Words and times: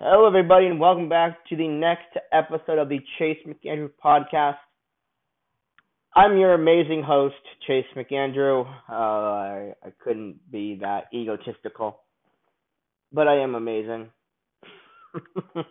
Hello, 0.00 0.28
everybody, 0.28 0.66
and 0.66 0.78
welcome 0.78 1.08
back 1.08 1.44
to 1.48 1.56
the 1.56 1.66
next 1.66 2.16
episode 2.32 2.78
of 2.78 2.88
the 2.88 3.00
Chase 3.18 3.38
McAndrew 3.44 3.90
podcast. 4.02 4.54
I'm 6.14 6.38
your 6.38 6.54
amazing 6.54 7.02
host, 7.02 7.34
Chase 7.66 7.84
McAndrew. 7.96 8.64
Uh, 8.88 8.92
I, 8.92 9.72
I 9.82 9.92
couldn't 9.98 10.38
be 10.52 10.78
that 10.82 11.06
egotistical, 11.12 11.98
but 13.12 13.26
I 13.26 13.42
am 13.42 13.56
amazing. 13.56 14.10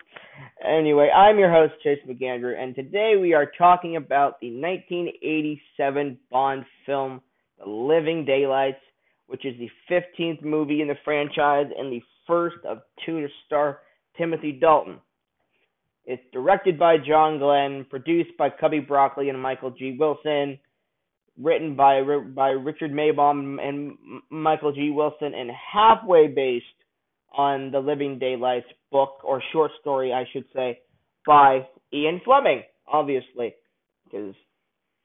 anyway, 0.61 1.09
I'm 1.09 1.39
your 1.39 1.49
host, 1.49 1.75
Chase 1.81 1.99
McAndrew, 2.05 2.61
and 2.61 2.75
today 2.75 3.13
we 3.15 3.33
are 3.33 3.49
talking 3.57 3.95
about 3.95 4.41
the 4.41 4.51
1987 4.51 6.17
Bond 6.29 6.65
film, 6.85 7.21
The 7.59 7.69
Living 7.69 8.25
Daylights, 8.25 8.81
which 9.27 9.45
is 9.45 9.55
the 9.57 9.69
15th 9.89 10.43
movie 10.43 10.81
in 10.81 10.89
the 10.89 10.97
franchise 11.05 11.67
and 11.77 11.89
the 11.93 12.03
first 12.27 12.57
of 12.65 12.79
two 13.05 13.21
to 13.21 13.27
star 13.45 13.79
Timothy 14.17 14.51
Dalton. 14.51 14.99
It's 16.05 16.23
directed 16.31 16.79
by 16.79 16.97
John 16.97 17.37
Glen, 17.37 17.85
produced 17.89 18.31
by 18.37 18.49
Cubby 18.49 18.79
Broccoli 18.79 19.29
and 19.29 19.41
Michael 19.41 19.71
G. 19.71 19.97
Wilson, 19.99 20.57
written 21.37 21.75
by 21.75 22.01
by 22.33 22.49
Richard 22.49 22.91
Maibaum 22.91 23.61
and 23.61 23.97
Michael 24.29 24.71
G. 24.71 24.89
Wilson, 24.89 25.33
and 25.33 25.51
halfway 25.51 26.27
based 26.27 26.65
on 27.37 27.71
the 27.71 27.79
Living 27.79 28.19
Daylights 28.19 28.67
book 28.91 29.21
or 29.23 29.43
short 29.51 29.71
story, 29.81 30.13
I 30.13 30.23
should 30.31 30.45
say, 30.55 30.79
by 31.25 31.67
Ian 31.93 32.21
Fleming, 32.23 32.63
obviously, 32.87 33.53
because 34.05 34.33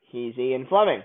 he's 0.02 0.38
Ian 0.38 0.66
Fleming. 0.68 1.02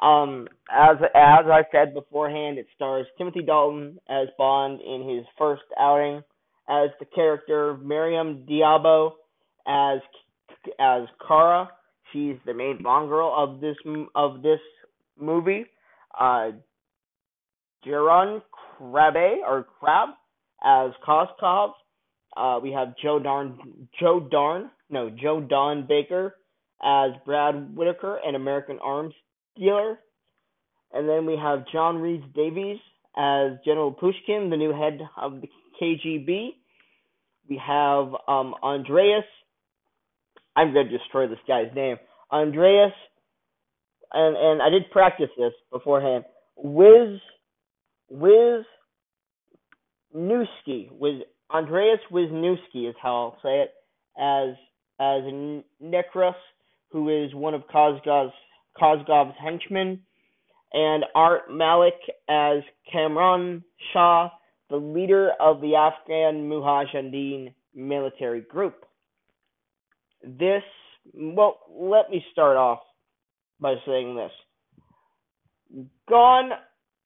Um, 0.00 0.46
as 0.70 0.96
as 1.02 1.46
I 1.46 1.62
said 1.72 1.92
beforehand, 1.92 2.58
it 2.58 2.66
stars 2.76 3.06
Timothy 3.18 3.42
Dalton 3.42 3.98
as 4.08 4.28
Bond 4.38 4.80
in 4.80 5.08
his 5.08 5.24
first 5.36 5.62
outing 5.78 6.22
as 6.68 6.90
the 6.98 7.06
character 7.06 7.76
Maryam 7.82 8.44
d'Abo 8.46 9.12
as 9.66 9.98
as 10.78 11.02
Kara. 11.26 11.68
She's 12.12 12.36
the 12.46 12.54
main 12.54 12.82
Bond 12.82 13.08
girl 13.08 13.34
of 13.36 13.60
this 13.60 13.76
of 14.14 14.42
this 14.42 14.60
movie. 15.18 15.66
Uh, 16.18 16.52
Jeroen 17.86 18.40
Krabbe 18.80 19.38
or 19.46 19.66
Crab 19.78 20.10
as 20.64 20.92
Koskov. 21.06 21.72
Uh, 22.36 22.58
we 22.62 22.72
have 22.72 22.94
Joe 23.02 23.18
Darn 23.18 23.58
Joe 24.00 24.26
Darn 24.30 24.70
no 24.90 25.10
Joe 25.10 25.40
Don 25.40 25.86
Baker 25.86 26.36
as 26.82 27.10
Brad 27.24 27.76
Whitaker, 27.76 28.20
an 28.24 28.34
American 28.34 28.78
arms 28.82 29.14
dealer. 29.56 29.98
And 30.92 31.08
then 31.08 31.26
we 31.26 31.36
have 31.36 31.64
John 31.72 31.98
Rhys 31.98 32.22
Davies 32.34 32.78
as 33.16 33.52
General 33.64 33.92
Pushkin, 33.92 34.50
the 34.50 34.56
new 34.56 34.72
head 34.72 35.00
of 35.16 35.40
the 35.40 35.48
KGB. 35.80 36.50
We 37.48 37.60
have 37.64 38.06
um, 38.28 38.54
Andreas. 38.62 39.24
I'm 40.56 40.72
going 40.72 40.88
to 40.88 40.98
destroy 40.98 41.28
this 41.28 41.38
guy's 41.46 41.74
name. 41.74 41.96
Andreas, 42.30 42.92
and 44.12 44.36
and 44.36 44.62
I 44.62 44.70
did 44.70 44.90
practice 44.90 45.30
this 45.36 45.52
beforehand. 45.70 46.24
Wiz, 46.56 47.20
Wiz, 48.08 48.64
Newski. 50.14 50.90
Wiz 50.92 51.22
Andreas 51.50 52.00
Wisniewski 52.10 52.88
is 52.88 52.94
how 53.00 53.14
I'll 53.14 53.38
say 53.42 53.62
it. 53.62 53.74
As 54.18 54.56
as 55.00 55.22
Necros, 55.82 56.34
who 56.90 57.24
is 57.24 57.34
one 57.34 57.54
of 57.54 57.62
Koskov's 57.72 58.32
Koskov's 58.80 59.34
henchmen, 59.42 60.00
and 60.72 61.04
Art 61.14 61.52
Malik 61.52 61.94
as 62.28 62.62
Kamran 62.90 63.64
Shah, 63.92 64.30
the 64.74 64.80
leader 64.80 65.30
of 65.38 65.60
the 65.60 65.76
Afghan 65.76 66.48
Mujahideen 66.48 67.54
military 67.76 68.40
group. 68.40 68.84
This, 70.24 70.64
well, 71.14 71.60
let 71.70 72.10
me 72.10 72.24
start 72.32 72.56
off 72.56 72.80
by 73.60 73.74
saying 73.86 74.16
this. 74.16 75.86
Gone 76.08 76.50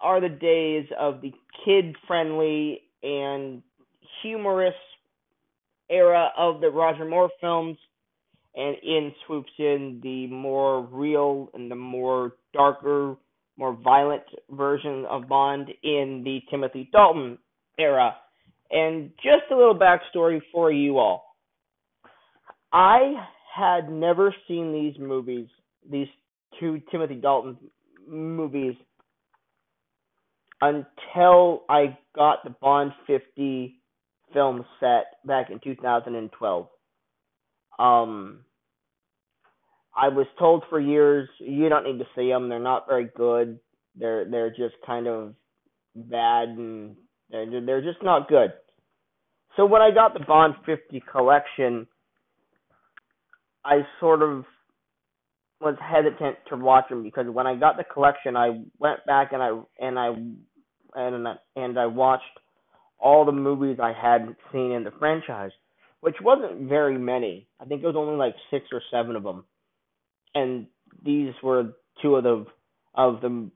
are 0.01 0.19
the 0.19 0.31
days 0.31 0.87
of 0.99 1.21
the 1.21 1.33
kid 1.63 1.95
friendly 2.07 2.81
and 3.03 3.63
humorous 4.23 4.75
era 5.91 6.31
of 6.39 6.63
the 6.63 6.71
Roger 6.71 7.05
Moore 7.05 7.31
films, 7.39 7.77
and 8.55 8.77
in 8.83 9.13
swoops 9.27 9.53
in 9.59 10.01
the 10.03 10.27
more 10.29 10.87
real 10.87 11.51
and 11.53 11.71
the 11.71 11.77
more 11.77 12.33
darker, 12.55 13.17
more 13.59 13.75
violent 13.75 14.23
version 14.51 15.05
of 15.11 15.29
Bond 15.29 15.69
in 15.83 16.23
the 16.25 16.41
Timothy 16.51 16.89
Dalton 16.93 17.37
era. 17.79 18.17
And 18.71 19.11
just 19.17 19.51
a 19.51 19.57
little 19.57 19.79
backstory 19.79 20.41
for 20.53 20.71
you 20.71 20.99
all. 20.99 21.37
I 22.73 23.15
had 23.55 23.91
never 23.91 24.35
seen 24.47 24.73
these 24.73 24.99
movies, 25.01 25.49
these 25.91 26.09
two 26.61 26.83
Timothy 26.91 27.15
Dalton 27.15 27.57
movies, 28.07 28.75
until 30.61 31.63
I 31.69 31.97
got 32.15 32.45
the 32.45 32.51
Bond 32.61 32.93
50 33.07 33.81
film 34.33 34.65
set 34.81 35.25
back 35.25 35.51
in 35.51 35.61
2012. 35.61 36.69
Um, 37.79 38.41
I 39.97 40.09
was 40.09 40.27
told 40.39 40.65
for 40.69 40.79
years 40.79 41.29
you 41.39 41.69
don't 41.69 41.85
need 41.85 41.99
to 41.99 42.09
see 42.15 42.29
them; 42.29 42.49
they're 42.49 42.59
not 42.59 42.87
very 42.89 43.09
good. 43.17 43.59
They're 43.97 44.29
they're 44.29 44.51
just 44.51 44.75
kind 44.87 45.07
of 45.07 45.35
bad 45.95 46.49
and 46.49 46.97
they're, 47.31 47.65
they're 47.65 47.83
just 47.83 48.03
not 48.03 48.29
good. 48.29 48.53
So 49.57 49.67
when 49.67 49.83
I 49.83 49.91
got 49.91 50.15
the 50.15 50.25
Bond 50.27 50.55
50 50.65 51.03
collection, 51.11 51.87
I 53.65 53.81
sort 54.01 54.23
of 54.23 54.45
was 55.61 55.77
hesitant 55.81 56.37
to 56.49 56.57
watch 56.57 56.89
them 56.89 57.03
because 57.03 57.27
when 57.29 57.47
I 57.47 57.57
got 57.57 57.77
the 57.77 57.85
collection, 57.85 58.37
I 58.37 58.63
went 58.79 59.05
back 59.07 59.33
and 59.33 59.43
I 59.43 59.61
and 59.81 59.99
I 59.99 60.09
and 60.95 61.27
and 61.57 61.79
I 61.79 61.87
watched 61.87 62.23
all 62.99 63.25
the 63.25 63.33
movies 63.33 63.79
I 63.83 63.93
hadn't 63.93 64.37
seen 64.53 64.73
in 64.73 64.85
the 64.85 64.93
franchise, 64.99 65.51
which 66.01 66.17
wasn't 66.21 66.69
very 66.69 66.99
many. 66.99 67.49
I 67.61 67.65
think 67.65 67.83
it 67.83 67.87
was 67.87 67.97
only 67.97 68.17
like 68.17 68.35
six 68.51 68.67
or 68.73 68.81
seven 68.91 69.17
of 69.17 69.25
them, 69.25 69.45
and 70.35 70.67
these 71.05 71.33
were 71.43 71.73
two 72.01 72.17
of 72.17 72.23
the 72.23 72.47
of 72.95 73.21
the 73.21 73.51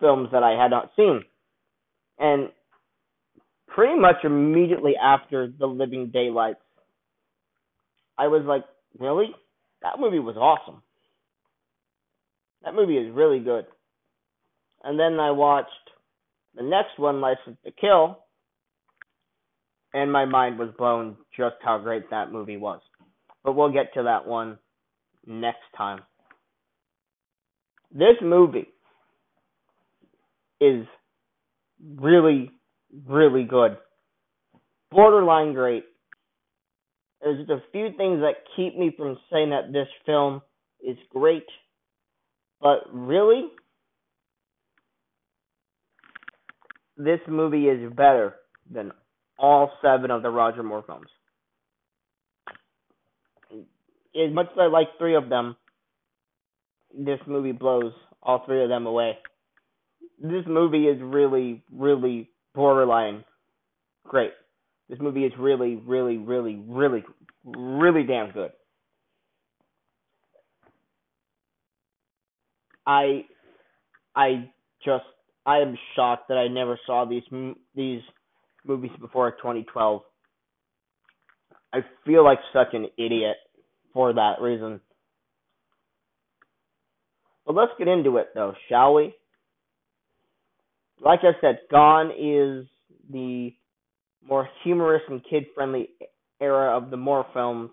films 0.00 0.28
that 0.32 0.42
I 0.42 0.60
had 0.60 0.70
not 0.70 0.92
seen. 0.96 1.24
And 2.20 2.50
pretty 3.78 3.96
much 3.96 4.16
immediately 4.24 4.94
after 5.00 5.46
The 5.56 5.66
Living 5.66 6.10
Daylights, 6.12 6.58
I 8.18 8.26
was 8.26 8.42
like, 8.44 8.64
really? 8.98 9.30
That 9.82 10.00
movie 10.00 10.18
was 10.18 10.36
awesome. 10.36 10.82
That 12.64 12.74
movie 12.74 12.96
is 12.96 13.14
really 13.14 13.38
good. 13.38 13.66
And 14.82 14.98
then 14.98 15.20
I 15.20 15.30
watched 15.30 15.68
the 16.56 16.64
next 16.64 16.98
one, 16.98 17.20
License 17.20 17.56
to 17.64 17.70
Kill, 17.70 18.18
and 19.94 20.10
my 20.10 20.24
mind 20.24 20.58
was 20.58 20.70
blown 20.76 21.16
just 21.36 21.54
how 21.62 21.78
great 21.78 22.10
that 22.10 22.32
movie 22.32 22.56
was. 22.56 22.80
But 23.44 23.52
we'll 23.52 23.72
get 23.72 23.94
to 23.94 24.02
that 24.02 24.26
one 24.26 24.58
next 25.24 25.58
time. 25.76 26.00
This 27.92 28.16
movie 28.20 28.72
is 30.60 30.84
really 31.96 32.50
really 33.06 33.44
good. 33.44 33.76
Borderline 34.90 35.52
great. 35.54 35.84
There's 37.20 37.38
just 37.38 37.50
a 37.50 37.62
few 37.72 37.88
things 37.96 38.20
that 38.20 38.34
keep 38.56 38.76
me 38.76 38.92
from 38.96 39.18
saying 39.32 39.50
that 39.50 39.72
this 39.72 39.88
film 40.06 40.40
is 40.80 40.96
great. 41.10 41.46
But 42.60 42.84
really, 42.92 43.48
this 46.96 47.20
movie 47.28 47.66
is 47.66 47.92
better 47.92 48.34
than 48.70 48.92
all 49.38 49.70
seven 49.82 50.10
of 50.10 50.22
the 50.22 50.30
Roger 50.30 50.62
Moore 50.62 50.84
films. 50.86 51.08
As 54.14 54.32
much 54.32 54.46
as 54.52 54.58
I 54.58 54.66
like 54.66 54.88
three 54.98 55.14
of 55.14 55.28
them, 55.28 55.56
this 56.96 57.20
movie 57.26 57.52
blows 57.52 57.92
all 58.22 58.42
three 58.46 58.62
of 58.62 58.68
them 58.68 58.86
away. 58.86 59.18
This 60.20 60.44
movie 60.48 60.86
is 60.86 61.00
really, 61.00 61.62
really 61.70 62.30
borderline 62.58 63.24
great. 64.04 64.32
This 64.88 64.98
movie 65.00 65.24
is 65.24 65.32
really, 65.38 65.76
really, 65.76 66.18
really, 66.18 66.60
really, 66.66 67.04
really 67.44 68.02
damn 68.02 68.32
good. 68.32 68.50
I, 72.84 73.26
I 74.16 74.50
just, 74.84 75.04
I 75.46 75.58
am 75.58 75.78
shocked 75.94 76.28
that 76.30 76.36
I 76.36 76.48
never 76.48 76.80
saw 76.84 77.04
these 77.04 77.22
these 77.76 78.00
movies 78.66 78.90
before 79.00 79.30
2012. 79.30 80.02
I 81.72 81.78
feel 82.04 82.24
like 82.24 82.38
such 82.52 82.72
an 82.72 82.86
idiot 82.98 83.36
for 83.92 84.12
that 84.14 84.40
reason. 84.40 84.80
But 87.46 87.54
let's 87.54 87.72
get 87.78 87.86
into 87.86 88.16
it 88.16 88.30
though, 88.34 88.54
shall 88.68 88.94
we? 88.94 89.14
Like 91.04 91.20
I 91.22 91.32
said, 91.40 91.60
Gone 91.70 92.10
is 92.10 92.66
the 93.10 93.52
more 94.26 94.48
humorous 94.64 95.02
and 95.08 95.22
kid 95.28 95.46
friendly 95.54 95.90
era 96.40 96.76
of 96.76 96.90
the 96.90 96.96
Moore 96.96 97.26
films. 97.32 97.70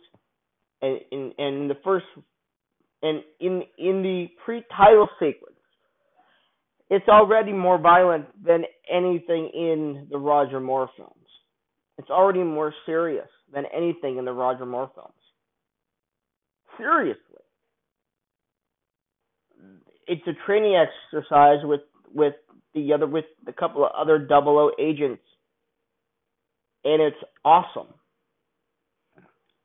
And 0.81 0.99
in 1.11 1.31
and 1.37 1.55
in 1.61 1.67
the 1.67 1.77
first 1.83 2.05
and 3.01 3.21
in 3.39 3.63
in 3.77 4.01
the 4.01 4.27
pre 4.43 4.63
title 4.75 5.07
sequence, 5.19 5.55
it's 6.89 7.07
already 7.07 7.53
more 7.53 7.77
violent 7.77 8.25
than 8.43 8.63
anything 8.91 9.49
in 9.53 10.07
the 10.11 10.17
Roger 10.17 10.59
Moore 10.59 10.89
films. 10.95 11.11
It's 11.97 12.09
already 12.09 12.43
more 12.43 12.73
serious 12.85 13.27
than 13.53 13.65
anything 13.75 14.17
in 14.17 14.25
the 14.25 14.33
Roger 14.33 14.65
Moore 14.65 14.91
films. 14.93 15.13
Seriously. 16.77 17.21
It's 20.07 20.27
a 20.27 20.33
training 20.45 20.75
exercise 20.75 21.59
with 21.63 21.81
with 22.13 22.33
the 22.75 22.93
other 22.93 23.07
with 23.07 23.25
a 23.47 23.53
couple 23.53 23.83
of 23.83 23.91
other 23.97 24.19
double 24.19 24.59
O 24.59 24.71
agents 24.79 25.23
and 26.85 27.01
it's 27.01 27.17
awesome. 27.43 27.87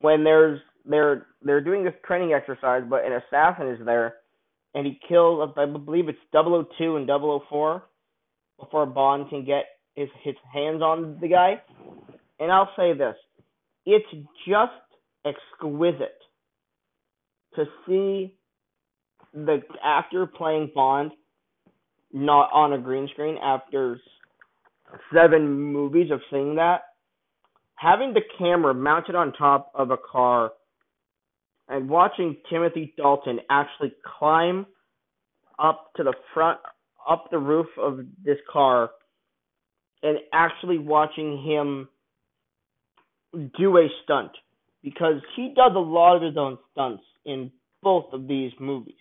When 0.00 0.24
there's 0.24 0.58
they're 0.86 1.26
they're 1.42 1.60
doing 1.60 1.84
this 1.84 1.94
training 2.04 2.32
exercise, 2.32 2.82
but 2.88 3.04
an 3.04 3.12
assassin 3.12 3.68
is 3.68 3.84
there, 3.84 4.14
and 4.74 4.86
he 4.86 4.98
kills 5.06 5.50
I 5.56 5.66
believe 5.66 6.08
it's 6.08 6.18
002 6.32 6.96
and 6.96 7.06
004 7.06 7.82
before 8.58 8.86
Bond 8.86 9.28
can 9.28 9.44
get 9.44 9.64
his 9.94 10.08
his 10.24 10.34
hands 10.52 10.80
on 10.82 11.18
the 11.20 11.28
guy. 11.28 11.62
And 12.40 12.50
I'll 12.50 12.70
say 12.74 12.94
this, 12.94 13.16
it's 13.84 14.08
just 14.48 14.72
exquisite 15.26 16.16
to 17.54 17.64
see 17.86 18.34
the 19.34 19.60
actor 19.84 20.26
playing 20.26 20.72
Bond 20.74 21.12
not 22.12 22.50
on 22.52 22.72
a 22.72 22.78
green 22.78 23.08
screen 23.12 23.36
after 23.42 24.00
seven 25.14 25.48
movies 25.50 26.10
of 26.10 26.20
seeing 26.30 26.56
that 26.56 26.82
having 27.80 28.12
the 28.12 28.20
camera 28.38 28.74
mounted 28.74 29.14
on 29.14 29.32
top 29.32 29.72
of 29.74 29.90
a 29.90 29.96
car 29.96 30.52
and 31.68 31.88
watching 31.88 32.36
Timothy 32.50 32.92
Dalton 32.96 33.40
actually 33.48 33.92
climb 34.18 34.66
up 35.58 35.90
to 35.96 36.02
the 36.02 36.14
front 36.34 36.58
up 37.08 37.28
the 37.30 37.38
roof 37.38 37.66
of 37.78 38.00
this 38.22 38.36
car 38.52 38.90
and 40.02 40.18
actually 40.32 40.78
watching 40.78 41.42
him 41.42 41.88
do 43.58 43.76
a 43.78 43.88
stunt 44.04 44.32
because 44.82 45.20
he 45.36 45.52
does 45.56 45.72
a 45.74 45.78
lot 45.78 46.16
of 46.16 46.22
his 46.22 46.36
own 46.36 46.58
stunts 46.72 47.04
in 47.24 47.50
both 47.82 48.06
of 48.12 48.26
these 48.28 48.52
movies. 48.60 48.94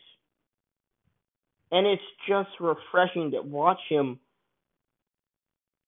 And 1.72 1.86
it's 1.86 2.02
just 2.28 2.50
refreshing 2.60 3.32
to 3.32 3.42
watch 3.42 3.80
him 3.90 4.20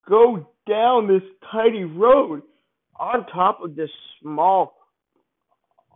go 0.08 0.48
down 0.68 1.08
this 1.08 1.24
tiny 1.52 1.84
road 1.84 2.42
on 3.00 3.26
top 3.28 3.60
of 3.64 3.76
this 3.76 3.90
small, 4.22 4.76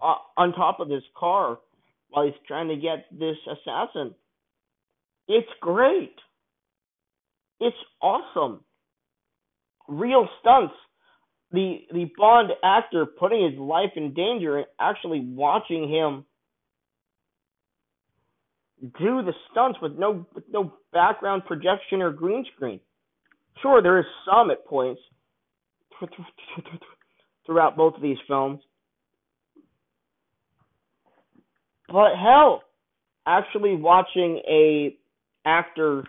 uh, 0.02 0.16
on 0.38 0.54
top 0.54 0.80
of 0.80 0.90
this 0.90 1.04
car 1.18 1.60
while 2.10 2.26
he's 2.26 2.34
trying 2.48 2.70
to 2.70 2.76
get 2.76 3.06
this 3.12 3.38
assassin. 3.46 4.14
It's 5.28 5.50
great. 5.62 6.16
It's 7.60 7.76
awesome. 8.02 8.62
Real 9.88 10.28
stunts. 10.42 10.74
The 11.52 11.78
the 11.94 12.12
Bond 12.18 12.52
actor 12.64 13.06
putting 13.06 13.50
his 13.50 13.60
life 13.60 13.92
in 13.96 14.14
danger 14.14 14.58
and 14.58 14.66
actually 14.80 15.22
watching 15.22 15.88
him 15.90 16.26
do 18.82 19.22
the 19.24 19.34
stunts 19.52 19.80
with 19.82 19.94
no 19.98 20.26
with 20.34 20.44
no 20.52 20.74
background 20.92 21.44
projection 21.46 22.02
or 22.02 22.12
green 22.12 22.46
screen. 22.56 22.80
Sure, 23.62 23.82
there 23.82 24.00
is 24.00 24.06
some 24.30 24.52
at 24.52 24.66
points, 24.66 25.02
throughout 27.46 27.78
both 27.78 27.96
of 27.96 28.02
these 28.02 28.18
films. 28.28 28.60
But 31.88 32.16
hell, 32.22 32.64
actually 33.26 33.76
watching 33.76 34.42
a 34.50 34.98
actor 35.46 36.04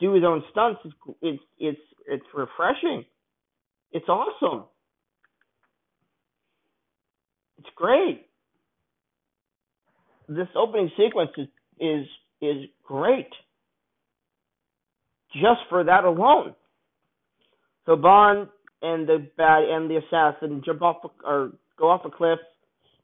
do 0.00 0.14
his 0.14 0.24
own 0.24 0.42
stunts 0.50 0.80
is 0.84 0.92
it's 1.20 1.42
it's 1.58 1.80
it's 2.06 2.24
refreshing. 2.34 3.04
It's 3.92 4.08
awesome. 4.08 4.64
It's 7.58 7.68
great. 7.74 8.27
This 10.28 10.48
opening 10.54 10.90
sequence 10.96 11.30
is 11.36 11.48
is 11.80 12.06
is 12.40 12.64
great. 12.84 13.30
Just 15.32 15.60
for 15.68 15.84
that 15.84 16.04
alone. 16.04 16.54
So 17.86 17.96
Bond 17.96 18.48
and 18.82 19.08
the 19.08 19.26
bad 19.36 19.64
and 19.64 19.90
the 19.90 19.96
assassin 19.96 20.62
jump 20.64 20.82
off 20.82 20.96
or 21.24 21.52
go 21.78 21.90
off 21.90 22.02
a 22.04 22.10
cliff 22.10 22.38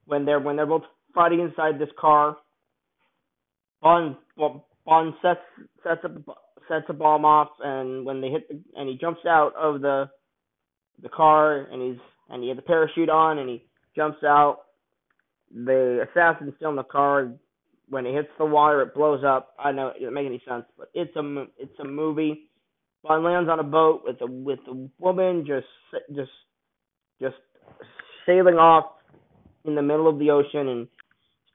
when 0.06 0.24
they're 0.24 0.40
when 0.40 0.56
they're 0.56 0.66
both 0.66 0.82
fighting 1.14 1.40
inside 1.40 1.78
this 1.78 1.88
car. 1.98 2.36
Bond 3.82 4.16
Bond 4.84 5.14
sets 5.22 5.40
sets 5.82 6.00
up 6.04 6.38
sets 6.68 6.86
a 6.88 6.92
bomb 6.92 7.24
off, 7.24 7.50
and 7.60 8.04
when 8.04 8.20
they 8.20 8.28
hit 8.28 8.48
the 8.48 8.60
and 8.76 8.88
he 8.88 8.96
jumps 8.96 9.20
out 9.26 9.54
of 9.56 9.80
the 9.80 10.08
the 11.02 11.08
car, 11.08 11.62
and 11.70 11.82
he's 11.82 12.00
and 12.28 12.42
he 12.42 12.48
has 12.48 12.56
the 12.56 12.62
parachute 12.62 13.08
on, 13.08 13.38
and 13.38 13.48
he 13.48 13.64
jumps 13.96 14.22
out. 14.24 14.63
The 15.54 16.06
assassin's 16.10 16.54
still 16.56 16.70
in 16.70 16.76
the 16.76 16.82
car. 16.82 17.32
When 17.88 18.06
it 18.06 18.14
hits 18.14 18.28
the 18.38 18.44
water, 18.44 18.82
it 18.82 18.94
blows 18.94 19.22
up. 19.24 19.54
I 19.58 19.70
know 19.70 19.88
it 19.88 20.00
doesn't 20.00 20.14
make 20.14 20.26
any 20.26 20.42
sense, 20.48 20.64
but 20.76 20.90
it's 20.94 21.14
a 21.16 21.44
it's 21.58 21.78
a 21.80 21.84
movie 21.84 22.50
Bond 23.04 23.22
lands 23.22 23.50
on 23.50 23.60
a 23.60 23.64
boat 23.64 24.02
with 24.04 24.16
a 24.22 24.26
with 24.26 24.60
a 24.66 24.88
woman 24.98 25.44
just 25.46 25.66
just 26.16 26.30
just 27.20 27.36
sailing 28.24 28.54
off 28.54 28.86
in 29.66 29.74
the 29.74 29.82
middle 29.82 30.08
of 30.08 30.18
the 30.18 30.30
ocean 30.30 30.68
and 30.68 30.88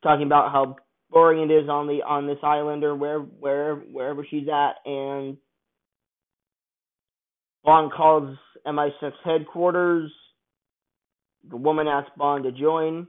talking 0.03 0.27
about 0.27 0.51
how 0.51 0.75
boring 1.09 1.49
it 1.49 1.51
is 1.51 1.67
on 1.67 1.87
the 1.87 2.03
on 2.07 2.27
this 2.27 2.37
island 2.43 2.83
or 2.83 2.95
where 2.95 3.19
where 3.19 3.75
wherever 3.75 4.25
she's 4.29 4.47
at 4.47 4.73
and 4.85 5.37
Bond 7.63 7.91
calls 7.91 8.37
MI6 8.65 9.11
headquarters. 9.25 10.11
The 11.49 11.57
woman 11.57 11.87
asks 11.87 12.11
Bond 12.15 12.43
to 12.43 12.51
join 12.51 13.07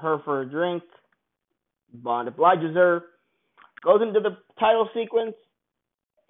her 0.00 0.20
for 0.24 0.42
a 0.42 0.46
drink. 0.46 0.82
Bond 1.92 2.28
obliges 2.28 2.74
her. 2.74 3.04
Goes 3.82 4.02
into 4.02 4.20
the 4.20 4.36
title 4.58 4.88
sequence 4.94 5.34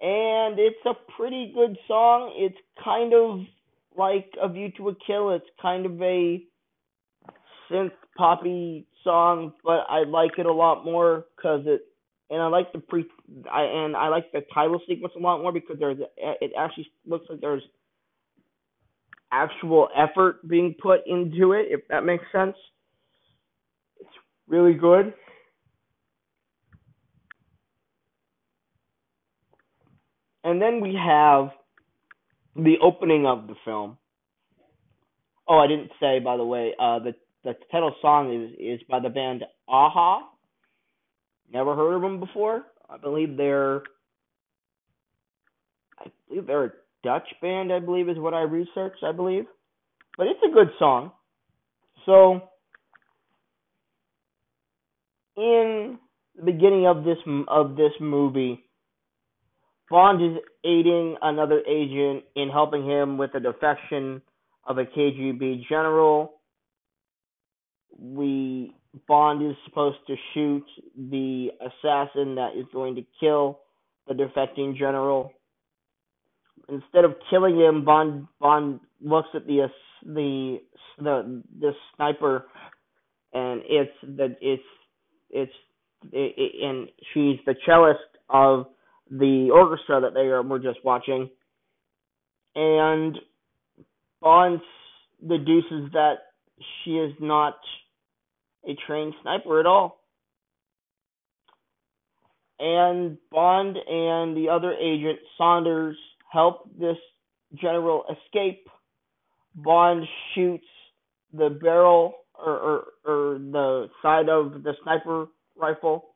and 0.01 0.57
it's 0.57 0.85
a 0.85 0.93
pretty 1.17 1.51
good 1.53 1.77
song. 1.87 2.33
It's 2.35 2.57
kind 2.83 3.13
of 3.13 3.41
like 3.97 4.31
A 4.41 4.47
View 4.47 4.71
to 4.77 4.89
a 4.89 4.95
Kill. 5.05 5.31
It's 5.31 5.45
kind 5.61 5.85
of 5.85 6.01
a 6.01 6.41
synth 7.69 7.91
poppy 8.17 8.87
song, 9.03 9.53
but 9.63 9.85
I 9.89 10.03
like 10.07 10.31
it 10.37 10.45
a 10.45 10.53
lot 10.53 10.85
more 10.85 11.25
because 11.35 11.63
it 11.65 11.81
and 12.29 12.41
I 12.41 12.47
like 12.47 12.71
the 12.71 12.79
pre 12.79 13.05
I 13.51 13.63
and 13.63 13.95
I 13.95 14.07
like 14.07 14.31
the 14.31 14.41
title 14.53 14.79
sequence 14.87 15.13
a 15.17 15.19
lot 15.19 15.41
more 15.41 15.51
because 15.51 15.77
there's 15.79 15.97
it 16.17 16.51
actually 16.57 16.87
looks 17.05 17.25
like 17.29 17.41
there's 17.41 17.63
actual 19.31 19.89
effort 19.95 20.47
being 20.47 20.75
put 20.81 21.01
into 21.05 21.53
it 21.53 21.67
if 21.69 21.81
that 21.89 22.05
makes 22.05 22.23
sense. 22.31 22.55
Really 24.49 24.73
good. 24.73 25.13
And 30.43 30.59
then 30.59 30.81
we 30.81 30.95
have 30.95 31.51
the 32.55 32.75
opening 32.81 33.27
of 33.27 33.47
the 33.47 33.53
film. 33.63 33.97
Oh, 35.47 35.59
I 35.59 35.67
didn't 35.67 35.91
say 35.99 36.19
by 36.19 36.35
the 36.35 36.43
way, 36.43 36.73
uh, 36.79 36.99
the 36.99 37.13
the 37.43 37.53
title 37.71 37.93
song 38.01 38.33
is 38.33 38.79
is 38.79 38.85
by 38.89 38.99
the 38.99 39.09
band 39.09 39.43
a-ha. 39.67 40.27
Never 41.53 41.75
heard 41.75 41.95
of 41.95 42.01
them 42.01 42.19
before. 42.19 42.63
I 42.89 42.97
believe 42.97 43.37
they're 43.37 43.83
I 45.99 46.07
believe 46.27 46.47
they're 46.47 46.65
a 46.65 46.71
Dutch 47.03 47.27
band, 47.41 47.71
I 47.71 47.79
believe 47.79 48.09
is 48.09 48.17
what 48.17 48.33
I 48.33 48.41
researched, 48.41 49.03
I 49.03 49.11
believe. 49.11 49.45
But 50.17 50.27
it's 50.27 50.41
a 50.43 50.53
good 50.53 50.69
song. 50.79 51.11
So 52.05 52.48
in 55.39 55.97
the 56.35 56.43
beginning 56.43 56.85
of 56.85 57.03
this 57.03 57.17
of 57.47 57.75
this 57.75 57.93
movie, 58.01 58.63
Bond 59.89 60.21
is 60.21 60.41
aiding 60.65 61.15
another 61.21 61.61
agent 61.67 62.25
in 62.35 62.49
helping 62.49 62.85
him 62.85 63.17
with 63.17 63.31
the 63.33 63.39
defection 63.39 64.21
of 64.67 64.77
a 64.77 64.85
KGB 64.85 65.67
general. 65.67 66.33
We 67.97 68.75
Bond 69.07 69.49
is 69.49 69.55
supposed 69.65 69.99
to 70.07 70.15
shoot 70.33 70.65
the 70.97 71.49
assassin 71.61 72.35
that 72.35 72.51
is 72.57 72.65
going 72.73 72.95
to 72.95 73.05
kill 73.19 73.59
the 74.07 74.13
defecting 74.13 74.77
general. 74.77 75.31
Instead 76.67 77.05
of 77.05 77.15
killing 77.29 77.57
him, 77.57 77.85
Bond 77.85 78.27
Bond 78.41 78.81
looks 79.01 79.29
at 79.33 79.47
the 79.47 79.67
the 80.05 80.59
the 80.97 81.43
the 81.59 81.71
sniper, 81.95 82.45
and 83.33 83.61
it's 83.65 83.91
the 84.03 84.35
it's 84.41 84.63
it's 85.29 85.51
it, 86.11 86.33
it, 86.37 86.65
and 86.65 86.87
she's 87.13 87.39
the 87.45 87.55
cellist 87.65 87.99
of 88.29 88.67
the 89.11 89.49
orchestra 89.53 90.01
that 90.01 90.13
they 90.13 90.27
are, 90.27 90.41
were 90.41 90.59
just 90.59 90.79
watching. 90.83 91.29
And 92.55 93.17
Bond 94.21 94.61
deduces 95.27 95.91
that 95.93 96.15
she 96.83 96.91
is 96.91 97.13
not 97.19 97.57
a 98.67 98.75
trained 98.87 99.13
sniper 99.21 99.59
at 99.59 99.65
all. 99.65 99.99
And 102.59 103.17
Bond 103.31 103.77
and 103.77 104.35
the 104.35 104.49
other 104.51 104.73
agent, 104.73 105.19
Saunders, 105.37 105.97
help 106.31 106.69
this 106.77 106.97
general 107.55 108.03
escape. 108.11 108.67
Bond 109.55 110.05
shoots 110.35 110.67
the 111.33 111.49
barrel 111.49 112.15
or, 112.45 112.57
or, 112.57 112.83
or 113.05 113.39
the 113.39 113.89
side 114.01 114.29
of 114.29 114.63
the 114.63 114.73
sniper 114.83 115.27
rifle, 115.55 116.15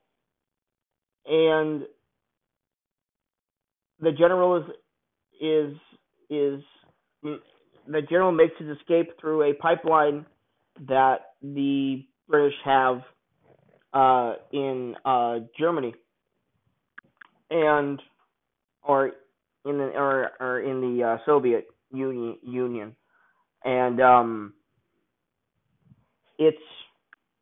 and 1.25 1.83
the 3.99 4.11
general 4.11 4.57
is 4.57 4.63
is 5.41 5.75
is 6.29 6.63
the 7.87 8.01
general 8.09 8.31
makes 8.31 8.53
his 8.57 8.77
escape 8.77 9.19
through 9.19 9.43
a 9.43 9.53
pipeline 9.53 10.25
that 10.87 11.33
the 11.41 12.05
British 12.27 12.55
have 12.63 13.01
uh, 13.93 14.33
in 14.51 14.95
uh, 15.05 15.39
Germany 15.57 15.93
and 17.49 18.01
or 18.81 19.11
in 19.65 19.77
the 19.77 19.91
or, 19.95 20.31
or 20.39 20.61
in 20.61 20.81
the 20.81 21.03
uh, 21.03 21.17
Soviet 21.25 21.67
Union 21.91 22.37
Union. 22.41 22.95
And 23.63 24.01
um 24.01 24.53
it's 26.37 26.57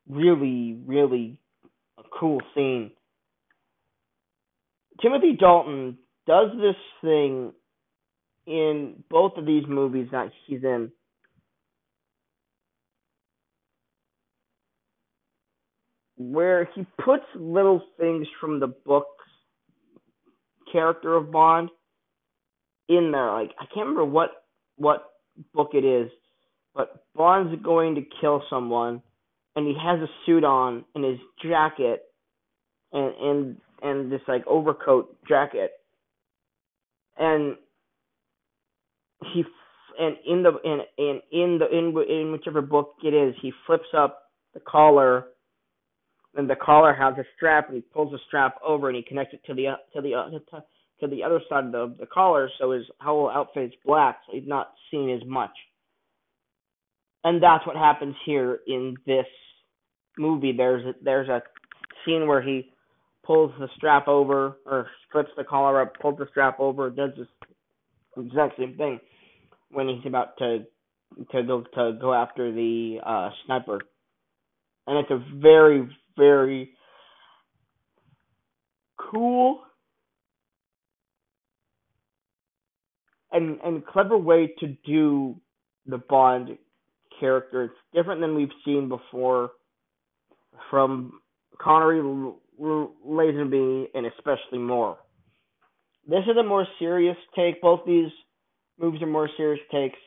really 0.08 0.78
really 0.86 1.38
a 1.98 2.02
cool 2.18 2.40
scene 2.54 2.90
Timothy 5.00 5.36
Dalton 5.38 5.98
does 6.26 6.50
this 6.56 6.76
thing 7.02 7.52
in 8.46 9.02
both 9.10 9.32
of 9.36 9.46
these 9.46 9.64
movies 9.68 10.08
that 10.12 10.30
he's 10.46 10.62
in. 10.62 10.90
Where 16.16 16.68
he 16.74 16.86
puts 17.04 17.24
little 17.34 17.82
things 17.98 18.28
from 18.40 18.60
the 18.60 18.68
book 18.68 19.06
character 20.70 21.16
of 21.16 21.32
Bond 21.32 21.70
in 22.88 23.10
there. 23.12 23.32
Like 23.32 23.50
I 23.58 23.64
can't 23.66 23.88
remember 23.88 24.04
what 24.04 24.30
what 24.76 25.10
book 25.52 25.70
it 25.74 25.84
is, 25.84 26.10
but 26.74 27.01
Bond's 27.14 27.62
going 27.62 27.94
to 27.96 28.02
kill 28.20 28.42
someone 28.48 29.02
and 29.54 29.66
he 29.66 29.74
has 29.74 30.00
a 30.00 30.08
suit 30.24 30.44
on 30.44 30.84
and 30.94 31.04
his 31.04 31.18
jacket 31.42 32.04
and 32.92 33.14
and 33.20 33.56
and 33.82 34.12
this 34.12 34.20
like 34.28 34.46
overcoat 34.46 35.16
jacket 35.26 35.72
and 37.18 37.56
he 39.32 39.44
and 39.98 40.16
in 40.26 40.42
the 40.42 40.52
in 40.64 40.80
in 40.98 41.20
in 41.30 41.58
the 41.58 41.68
in 41.70 41.94
in 42.08 42.32
whichever 42.32 42.62
book 42.62 42.94
it 43.04 43.14
is, 43.14 43.34
he 43.40 43.52
flips 43.66 43.88
up 43.96 44.30
the 44.54 44.60
collar, 44.60 45.26
and 46.34 46.48
the 46.48 46.56
collar 46.56 46.94
has 46.94 47.14
a 47.18 47.24
strap, 47.36 47.68
and 47.68 47.76
he 47.76 47.82
pulls 47.82 48.12
the 48.12 48.18
strap 48.26 48.56
over, 48.66 48.88
and 48.88 48.96
he 48.96 49.02
connects 49.02 49.34
it 49.34 49.44
to 49.46 49.54
the 49.54 49.66
to 49.94 50.00
the 50.00 50.14
uh, 50.14 50.60
to 51.00 51.06
the 51.06 51.22
other 51.22 51.40
side 51.48 51.66
of 51.66 51.72
the 51.72 51.94
the 52.00 52.06
collar, 52.06 52.48
so 52.58 52.72
his 52.72 52.84
whole 53.00 53.30
outfit 53.30 53.64
is 53.64 53.72
black, 53.84 54.20
so 54.26 54.36
he's 54.36 54.48
not 54.48 54.72
seen 54.90 55.10
as 55.10 55.26
much. 55.26 55.50
And 57.24 57.42
that's 57.42 57.66
what 57.66 57.76
happens 57.76 58.16
here 58.26 58.60
in 58.66 58.96
this 59.06 59.26
movie. 60.18 60.52
There's 60.56 60.84
a, 60.84 60.92
there's 61.02 61.28
a 61.28 61.42
scene 62.04 62.26
where 62.26 62.42
he 62.42 62.72
pulls 63.24 63.52
the 63.58 63.68
strap 63.76 64.08
over 64.08 64.58
or 64.66 64.88
flips 65.12 65.30
the 65.36 65.44
collar 65.44 65.80
up, 65.80 65.92
pulls 66.00 66.18
the 66.18 66.26
strap 66.30 66.58
over, 66.58 66.90
does 66.90 67.10
this 67.16 67.28
exact 68.16 68.58
same 68.58 68.76
thing 68.76 69.00
when 69.70 69.88
he's 69.88 70.06
about 70.06 70.36
to 70.38 70.64
to 71.30 71.42
go 71.42 71.62
to 71.74 71.98
go 72.00 72.14
after 72.14 72.52
the 72.52 72.98
uh, 73.04 73.30
sniper, 73.44 73.80
and 74.86 74.98
it's 74.98 75.10
a 75.10 75.22
very 75.38 75.88
very 76.16 76.70
cool 78.96 79.60
and 83.30 83.58
and 83.64 83.86
clever 83.86 84.16
way 84.16 84.52
to 84.58 84.68
do 84.86 85.36
the 85.86 85.98
Bond 85.98 86.56
character. 87.22 87.64
It's 87.64 87.74
different 87.94 88.20
than 88.20 88.34
we've 88.34 88.48
seen 88.64 88.88
before 88.88 89.52
from 90.70 91.20
Connery, 91.60 92.02
Lazenby, 92.60 93.86
and 93.94 94.06
especially 94.06 94.58
Moore. 94.58 94.98
This 96.06 96.24
is 96.24 96.36
a 96.36 96.42
more 96.42 96.66
serious 96.80 97.16
take. 97.36 97.62
Both 97.62 97.82
these 97.86 98.10
movies 98.78 99.02
are 99.02 99.06
more 99.06 99.30
serious 99.36 99.60
takes. 99.70 99.98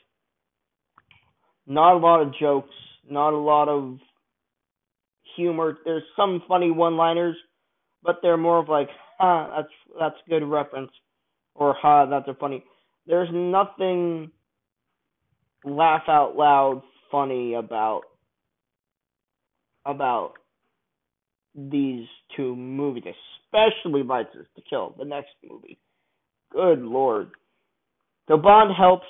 Not 1.65 1.95
a 1.95 1.97
lot 1.97 2.21
of 2.21 2.33
jokes, 2.37 2.75
not 3.09 3.33
a 3.33 3.37
lot 3.37 3.69
of 3.69 3.97
humor. 5.37 5.77
There's 5.85 6.03
some 6.17 6.43
funny 6.49 6.69
one-liners, 6.69 7.37
but 8.03 8.17
they're 8.21 8.37
more 8.37 8.59
of 8.59 8.67
like, 8.67 8.89
"Ha, 9.19 9.55
that's 9.55 9.73
that's 9.97 10.15
good 10.29 10.43
reference," 10.43 10.91
or 11.55 11.73
"Ha, 11.73 12.05
that's 12.07 12.27
a 12.27 12.33
funny." 12.33 12.63
There's 13.07 13.29
nothing 13.31 14.31
laugh 15.63 16.03
out 16.07 16.35
loud 16.35 16.83
funny 17.11 17.53
about 17.53 18.01
about 19.85 20.33
these 21.53 22.05
two 22.35 22.55
movies, 22.55 23.03
especially 23.45 24.03
License 24.03 24.47
to 24.55 24.61
Kill, 24.69 24.95
the 24.97 25.05
next 25.05 25.29
movie. 25.47 25.77
Good 26.51 26.79
lord. 26.79 27.31
So 28.27 28.37
Bond 28.37 28.71
helps 28.75 29.05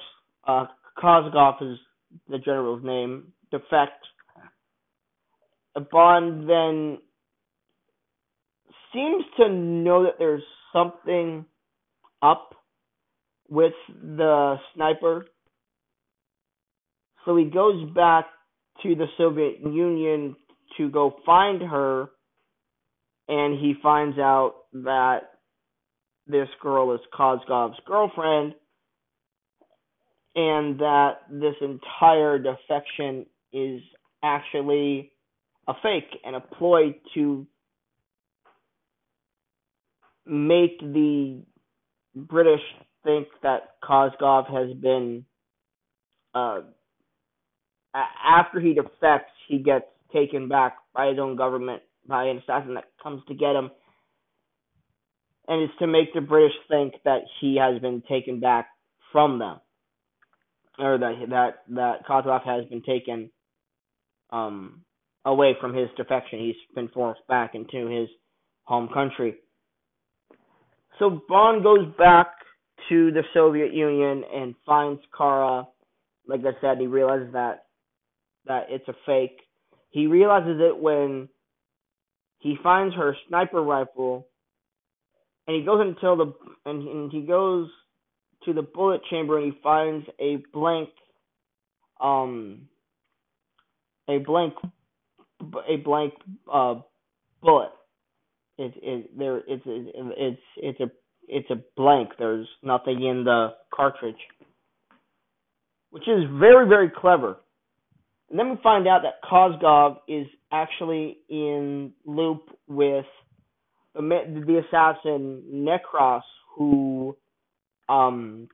uh 0.48 0.66
is 1.62 1.78
the 2.30 2.38
general's 2.40 2.84
name, 2.84 3.34
defect. 3.52 4.06
Bond 5.92 6.50
then 6.50 7.00
seems 8.94 9.26
to 9.38 9.50
know 9.50 10.04
that 10.04 10.16
there's 10.18 10.44
something 10.72 11.46
up 12.22 12.56
with 13.50 13.74
the 14.02 14.56
sniper. 14.74 15.26
So 17.26 17.36
he 17.36 17.46
goes 17.46 17.90
back 17.92 18.26
to 18.84 18.96
the 18.96 19.08
Soviet 19.18 19.60
Union 19.62 20.36
to 20.78 20.90
go 20.90 21.16
find 21.26 21.62
her 21.62 22.10
and 23.28 23.60
he 23.60 23.74
finds 23.82 24.18
out 24.20 24.56
that 24.74 25.22
this 26.28 26.48
girl 26.62 26.94
is 26.94 27.02
Kozlov's 27.14 27.80
girlfriend, 27.86 28.54
and 30.36 30.80
that 30.80 31.20
this 31.30 31.56
entire 31.62 32.38
defection 32.40 33.26
is 33.54 33.82
actually 34.24 35.12
a 35.68 35.74
fake 35.82 36.20
and 36.24 36.36
a 36.36 36.42
ploy 36.42 36.96
to 37.14 37.48
make 40.26 40.80
the 40.80 41.42
British 42.16 42.62
think 43.04 43.28
that 43.44 43.76
Kozlov 43.84 44.50
has 44.52 44.76
been 44.76 45.26
uh, 46.34 46.62
after 48.26 48.60
he 48.60 48.74
defects, 48.74 49.32
he 49.48 49.60
gets 49.60 49.86
taken 50.14 50.48
back 50.48 50.78
by 50.94 51.08
his 51.08 51.20
own 51.20 51.36
government 51.36 51.82
by 52.08 52.26
an 52.26 52.38
assassin 52.38 52.76
that 52.76 52.86
comes 53.02 53.22
to 53.28 53.34
get 53.34 53.56
him 53.56 53.72
and 55.48 55.62
it's 55.62 55.78
to 55.80 55.88
make 55.88 56.14
the 56.14 56.22
British 56.22 56.56
think 56.70 56.96
that 57.04 57.22
he 57.40 57.58
has 57.58 57.80
been 57.82 58.02
taken 58.10 58.40
back 58.40 58.68
from 59.12 59.40
them, 59.40 59.60
or 60.80 60.98
that 60.98 61.14
that 61.30 61.52
that 61.70 62.08
Kozlov 62.08 62.44
has 62.44 62.66
been 62.66 62.82
taken 62.82 63.30
um, 64.32 64.82
away 65.24 65.56
from 65.60 65.74
his 65.74 65.90
defection. 65.98 66.40
He's 66.40 66.56
been 66.74 66.90
forced 66.90 67.26
back 67.28 67.54
into 67.54 67.88
his 67.88 68.10
home 68.64 68.90
country. 68.94 69.36
So 70.98 71.22
Bond 71.28 71.64
goes 71.64 71.88
back 71.98 72.28
to 72.90 73.12
the 73.12 73.24
Soviet 73.34 73.74
Union 73.74 74.24
and 74.34 74.56
finds 74.66 75.02
Kara. 75.16 75.68
Like 76.28 76.42
I 76.42 76.60
said, 76.60 76.80
he 76.80 76.88
realizes 76.88 77.34
that 77.34 77.65
that 78.48 78.68
it's 78.70 78.88
a 78.88 78.94
fake. 79.06 79.40
He 79.90 80.08
realizes 80.08 80.60
it 80.60 80.78
when 80.78 81.30
he 82.40 82.56
finds 82.62 82.96
her 82.96 83.16
sniper 83.28 83.62
rifle 83.62 84.28
and 85.48 85.56
he 85.56 85.64
goes 85.64 85.82
until 85.82 86.16
the 86.16 86.34
and, 86.66 87.12
he 87.12 87.22
goes 87.22 87.70
to 88.46 88.54
the 88.54 88.62
bullet 88.62 89.02
chamber 89.10 89.40
and 89.40 89.54
he 89.54 89.60
finds 89.62 90.06
a 90.20 90.38
blank 90.54 90.90
um 92.02 92.68
a 94.08 94.18
blank 94.20 94.54
a 95.70 95.78
blank 95.78 96.14
uh 96.52 96.76
bullet. 97.42 97.72
It 98.58 98.74
it 98.82 99.18
there 99.18 99.38
it's 99.48 99.64
it's 99.66 100.42
it's 100.58 100.80
a 100.80 100.92
it's 101.28 101.50
a 101.50 101.62
blank. 101.76 102.10
There's 102.20 102.48
nothing 102.64 103.04
in 103.04 103.24
the 103.24 103.54
cartridge. 103.74 104.16
Which 105.92 106.08
is 106.08 106.24
very 106.40 106.68
very 106.68 106.92
clever 106.96 107.38
and 108.30 108.40
then 108.40 108.50
we 108.50 108.58
find 108.64 108.88
out 108.88 109.02
that 109.04 109.22
Kozlov 109.24 109.98
is 110.08 110.28
actually 110.52 111.18
in 111.30 111.94
loop 112.06 112.50
with 112.68 113.06
the, 113.94 114.02
the 114.46 114.62
assassin 114.68 115.44
Necros, 115.54 116.22
who 116.56 117.16
um 117.88 118.48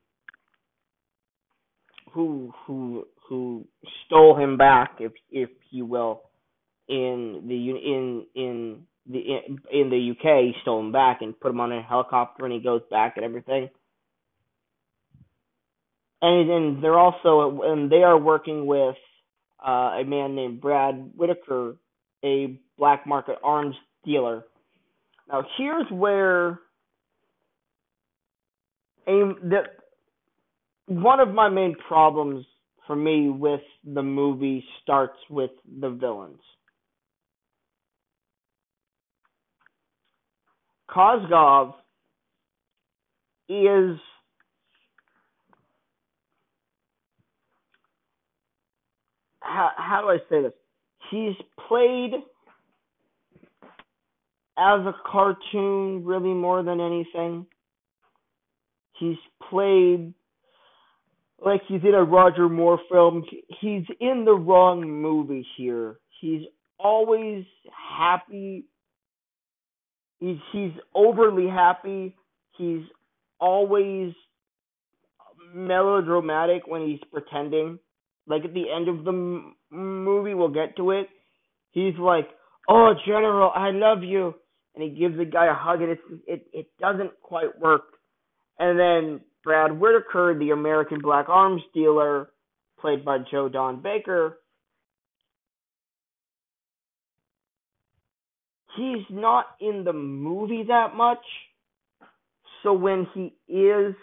who 2.11 2.53
who 2.65 3.07
who 3.27 3.65
stole 4.05 4.37
him 4.37 4.57
back, 4.57 4.97
if 4.99 5.13
if 5.31 5.49
you 5.69 5.85
will, 5.85 6.21
in 6.89 7.43
the 7.47 7.69
in 7.69 8.25
in 8.35 8.83
the 9.09 9.19
in, 9.19 9.59
in 9.71 9.89
the 9.89 10.11
UK. 10.11 10.43
He 10.43 10.53
stole 10.61 10.81
him 10.81 10.91
back 10.91 11.21
and 11.21 11.39
put 11.39 11.51
him 11.51 11.61
on 11.61 11.71
a 11.71 11.81
helicopter, 11.81 12.43
and 12.43 12.53
he 12.53 12.59
goes 12.59 12.81
back 12.91 13.13
and 13.15 13.25
everything. 13.25 13.69
And 16.21 16.49
and 16.51 16.83
they're 16.83 16.99
also 16.99 17.61
and 17.63 17.89
they 17.89 18.03
are 18.03 18.17
working 18.17 18.65
with 18.65 18.97
uh, 19.65 19.99
a 19.99 20.03
man 20.05 20.35
named 20.35 20.61
Brad 20.61 21.11
Whitaker, 21.15 21.75
a 22.23 22.57
black 22.77 23.05
market 23.05 23.37
arms 23.43 23.75
dealer. 24.05 24.45
Now 25.27 25.45
here's 25.57 25.89
where 25.91 26.59
a 29.07 29.33
the 29.43 29.63
one 30.87 31.19
of 31.19 31.29
my 31.29 31.49
main 31.49 31.75
problems 31.87 32.45
for 32.87 32.95
me 32.95 33.29
with 33.29 33.61
the 33.85 34.03
movie 34.03 34.63
starts 34.81 35.17
with 35.29 35.51
the 35.79 35.89
villains. 35.89 36.41
Kozlov 40.89 41.75
is 43.47 43.97
how 49.41 49.71
how 49.75 50.01
do 50.01 50.07
I 50.07 50.17
say 50.29 50.41
this? 50.41 50.53
He's 51.09 51.35
played 51.67 52.13
as 54.57 54.85
a 54.85 54.93
cartoon 55.05 56.05
really 56.05 56.33
more 56.33 56.63
than 56.63 56.79
anything. 56.79 57.45
He's 58.99 59.17
played 59.49 60.13
like 61.43 61.61
he's 61.67 61.81
in 61.83 61.95
a 61.95 62.03
Roger 62.03 62.47
Moore 62.47 62.79
film. 62.89 63.25
He's 63.59 63.83
in 63.99 64.25
the 64.25 64.33
wrong 64.33 64.87
movie 64.87 65.45
here. 65.57 65.97
He's 66.19 66.43
always 66.79 67.45
happy. 67.97 68.65
He's 70.19 70.37
he's 70.51 70.71
overly 70.93 71.47
happy. 71.47 72.15
He's 72.57 72.83
always 73.39 74.13
melodramatic 75.53 76.67
when 76.67 76.87
he's 76.87 76.99
pretending. 77.11 77.79
Like 78.27 78.45
at 78.45 78.53
the 78.53 78.71
end 78.73 78.87
of 78.87 79.03
the 79.03 79.11
m- 79.11 79.55
movie, 79.71 80.33
we'll 80.33 80.49
get 80.49 80.77
to 80.77 80.91
it. 80.91 81.07
He's 81.71 81.97
like, 81.97 82.29
"Oh, 82.69 82.93
General, 83.05 83.51
I 83.55 83.71
love 83.71 84.03
you," 84.03 84.35
and 84.75 84.83
he 84.83 84.89
gives 84.89 85.17
the 85.17 85.25
guy 85.25 85.47
a 85.47 85.53
hug, 85.53 85.81
and 85.81 85.91
it's 85.91 86.01
it 86.27 86.47
it 86.53 86.67
doesn't 86.79 87.11
quite 87.21 87.59
work. 87.59 87.83
And 88.59 88.79
then 88.79 89.21
Brad 89.43 89.71
Whitaker, 89.79 90.37
the 90.37 90.51
American 90.51 91.01
Black 91.01 91.29
Arms 91.29 91.63
dealer, 91.73 92.29
played 92.79 93.03
by 93.03 93.19
Joe 93.31 93.49
Don 93.49 93.81
Baker, 93.81 94.37
he's 98.77 99.05
not 99.09 99.45
in 99.59 99.83
the 99.83 99.93
movie 99.93 100.63
that 100.67 100.95
much. 100.95 101.23
So 102.63 102.73
when 102.73 103.07
he 103.13 103.33
is 103.51 103.95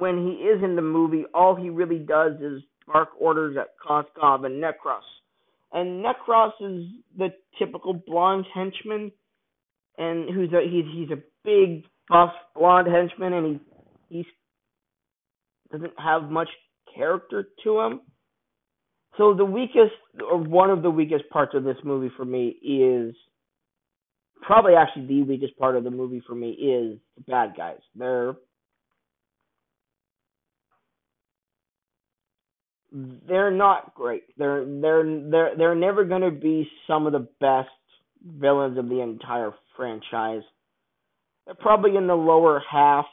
when 0.00 0.26
he 0.26 0.44
is 0.44 0.62
in 0.62 0.76
the 0.76 0.82
movie, 0.82 1.24
all 1.32 1.54
he 1.54 1.70
really 1.70 1.98
does 1.98 2.32
is 2.40 2.62
bark 2.86 3.10
orders 3.18 3.56
at 3.56 3.68
Koskov 3.78 4.44
and 4.44 4.62
Necros. 4.62 5.00
And 5.72 6.04
Necros 6.04 6.52
is 6.60 6.86
the 7.16 7.28
typical 7.58 7.94
blonde 7.94 8.46
henchman 8.52 9.12
and 10.00 10.30
who's 10.34 10.52
a 10.52 10.62
he's 10.68 10.86
he's 10.92 11.10
a 11.10 11.22
big 11.44 11.84
buff 12.08 12.30
blonde 12.56 12.88
henchman, 12.88 13.32
and 13.32 13.60
he 14.08 14.16
he 14.16 14.26
doesn't 15.70 15.92
have 15.98 16.30
much 16.30 16.48
character 16.96 17.48
to 17.62 17.80
him. 17.80 18.00
So 19.18 19.34
the 19.34 19.44
weakest, 19.44 19.94
or 20.20 20.38
one 20.38 20.70
of 20.70 20.82
the 20.82 20.90
weakest 20.90 21.28
parts 21.30 21.52
of 21.54 21.64
this 21.64 21.76
movie 21.84 22.12
for 22.16 22.24
me 22.24 22.48
is 22.48 23.14
probably 24.40 24.74
actually 24.74 25.06
the 25.06 25.22
weakest 25.22 25.56
part 25.58 25.76
of 25.76 25.84
the 25.84 25.90
movie 25.90 26.22
for 26.26 26.34
me 26.34 26.50
is 26.50 26.98
the 27.16 27.24
bad 27.28 27.54
guys. 27.56 27.80
They're 27.94 28.34
they're 32.92 33.50
not 33.50 33.94
great. 33.94 34.24
They're 34.36 34.64
they're 34.64 35.04
they're 35.30 35.56
they're 35.56 35.74
never 35.74 36.04
going 36.04 36.22
to 36.22 36.30
be 36.30 36.68
some 36.86 37.06
of 37.06 37.12
the 37.12 37.28
best 37.40 37.68
villains 38.24 38.78
of 38.78 38.88
the 38.88 39.00
entire 39.00 39.52
franchise. 39.76 40.42
They're 41.46 41.54
probably 41.54 41.96
in 41.96 42.06
the 42.06 42.14
lower 42.14 42.62
half 42.70 43.06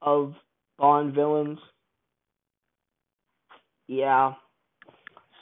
of 0.00 0.34
Bond 0.78 1.14
villains. 1.14 1.58
Yeah. 3.86 4.32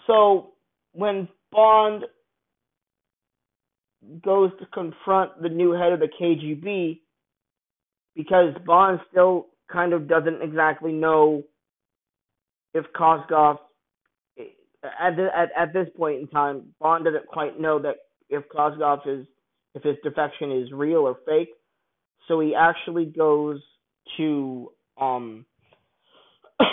So 0.06 0.52
when 0.92 1.28
Bond 1.52 2.04
goes 4.22 4.50
to 4.58 4.66
confront 4.66 5.40
the 5.40 5.48
new 5.48 5.72
head 5.72 5.92
of 5.92 6.00
the 6.00 6.08
KGB, 6.20 7.00
because 8.16 8.54
Bond 8.66 9.00
still 9.10 9.46
kind 9.70 9.92
of 9.92 10.08
doesn't 10.08 10.42
exactly 10.42 10.92
know 10.92 11.44
if 12.74 12.84
Koskov 12.94 13.58
at, 14.38 15.16
the, 15.16 15.28
at 15.36 15.50
at 15.56 15.72
this 15.72 15.88
point 15.96 16.20
in 16.20 16.28
time, 16.28 16.62
Bond 16.80 17.04
doesn't 17.04 17.26
quite 17.26 17.60
know 17.60 17.78
that 17.80 17.96
if 18.28 18.44
Koskov 18.48 19.06
is 19.06 19.26
if 19.74 19.82
his 19.82 19.96
defection 20.02 20.50
is 20.52 20.72
real 20.72 21.00
or 21.00 21.16
fake. 21.26 21.50
So 22.28 22.40
he 22.40 22.54
actually 22.54 23.06
goes 23.06 23.60
to 24.16 24.72
um 25.00 25.44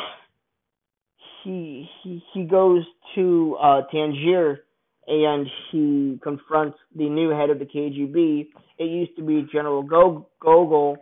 he 1.44 1.90
he 2.04 2.24
he 2.34 2.44
goes 2.44 2.84
to 3.16 3.58
uh 3.62 3.82
Tangier 3.92 4.60
and 5.08 5.48
he 5.72 6.20
confronts 6.22 6.78
the 6.96 7.10
new 7.10 7.30
head 7.30 7.50
of 7.50 7.60
the 7.60 7.66
KGB. 7.66 8.48
It 8.78 8.84
used 8.84 9.16
to 9.16 9.24
be 9.24 9.48
General 9.52 9.82
Gogol. 9.82 10.98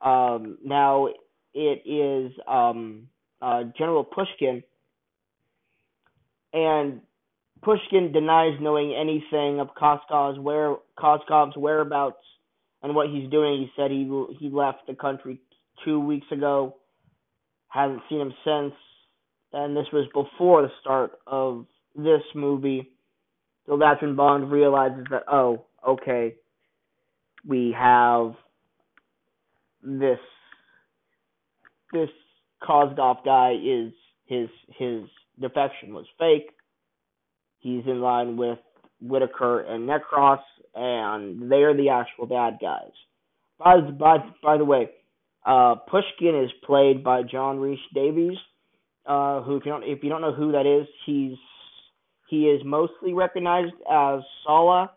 Um, 0.00 0.58
now 0.64 1.08
it 1.54 1.82
is 1.84 2.32
um, 2.46 3.08
uh, 3.42 3.64
General 3.76 4.04
Pushkin. 4.04 4.62
And 6.54 7.00
Pushkin 7.62 8.12
denies 8.12 8.58
knowing 8.60 8.94
anything 8.94 9.60
of 9.60 9.68
Koskov's 9.74 10.38
where 10.38 10.76
Koskov's 10.98 11.56
whereabouts 11.56 12.22
and 12.82 12.94
what 12.94 13.08
he's 13.08 13.30
doing. 13.30 13.60
He 13.60 13.70
said 13.76 13.90
he 13.90 14.04
he 14.38 14.48
left 14.48 14.86
the 14.86 14.94
country 14.94 15.40
two 15.84 16.00
weeks 16.00 16.26
ago, 16.30 16.76
hasn't 17.68 18.02
seen 18.08 18.20
him 18.20 18.34
since, 18.44 18.74
and 19.52 19.76
this 19.76 19.86
was 19.92 20.06
before 20.12 20.62
the 20.62 20.70
start 20.80 21.12
of 21.26 21.66
this 21.96 22.22
movie. 22.34 22.90
So 23.66 23.78
that's 23.78 24.02
when 24.02 24.16
Bond 24.16 24.50
realizes 24.50 25.06
that 25.10 25.22
oh, 25.30 25.64
okay, 25.86 26.34
we 27.46 27.74
have 27.78 28.34
this 29.82 30.18
this 31.92 32.10
Kozlov 32.66 33.24
guy 33.24 33.54
is 33.62 33.92
his 34.26 34.48
his 34.78 35.02
defection 35.40 35.94
was 35.94 36.06
fake. 36.18 36.50
He's 37.58 37.84
in 37.86 38.00
line 38.00 38.36
with 38.36 38.58
Whitaker 39.00 39.60
and 39.60 39.88
Necros, 39.88 40.40
and 40.74 41.50
they're 41.50 41.76
the 41.76 41.90
actual 41.90 42.26
bad 42.26 42.58
guys. 42.60 42.92
By 43.58 43.80
by 43.80 44.18
by 44.42 44.56
the 44.56 44.64
way, 44.64 44.90
uh, 45.44 45.76
Pushkin 45.88 46.40
is 46.44 46.50
played 46.64 47.02
by 47.04 47.22
John 47.22 47.58
Rhys 47.58 47.78
Davies, 47.94 48.38
uh, 49.06 49.42
who 49.42 49.56
if 49.56 49.66
you 49.66 49.72
don't 49.72 49.84
if 49.84 50.02
you 50.02 50.08
don't 50.08 50.20
know 50.20 50.34
who 50.34 50.52
that 50.52 50.66
is, 50.66 50.86
he's 51.06 51.38
he 52.28 52.44
is 52.48 52.62
mostly 52.64 53.12
recognized 53.12 53.74
as 53.90 54.20
Sallah 54.44 54.90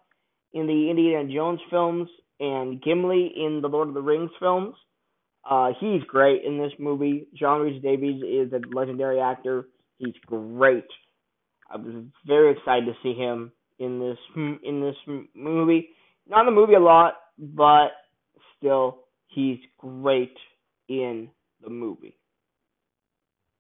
in 0.53 0.67
the 0.67 0.89
Indiana 0.89 1.31
Jones 1.31 1.59
films 1.69 2.09
and 2.39 2.81
Gimli 2.81 3.33
in 3.35 3.61
the 3.61 3.67
Lord 3.67 3.89
of 3.89 3.93
the 3.93 4.01
Rings 4.01 4.31
films. 4.39 4.75
Uh, 5.47 5.71
he's 5.79 6.01
great 6.03 6.43
in 6.43 6.57
this 6.57 6.71
movie. 6.79 7.27
John 7.35 7.61
Rhys 7.61 7.81
Davies 7.81 8.23
is 8.23 8.51
a 8.53 8.75
legendary 8.75 9.19
actor. 9.19 9.67
He's 9.97 10.15
great. 10.25 10.87
I 11.69 11.77
was 11.77 12.03
very 12.25 12.51
excited 12.53 12.85
to 12.85 12.93
see 13.03 13.13
him 13.13 13.51
in 13.79 13.99
this 13.99 14.17
in 14.35 14.81
this 14.81 14.95
movie. 15.35 15.89
Not 16.27 16.41
in 16.41 16.45
the 16.47 16.51
movie 16.51 16.73
a 16.73 16.79
lot, 16.79 17.13
but 17.37 17.89
still, 18.57 18.99
he's 19.27 19.59
great 19.77 20.35
in 20.89 21.29
the 21.63 21.69
movie. 21.69 22.15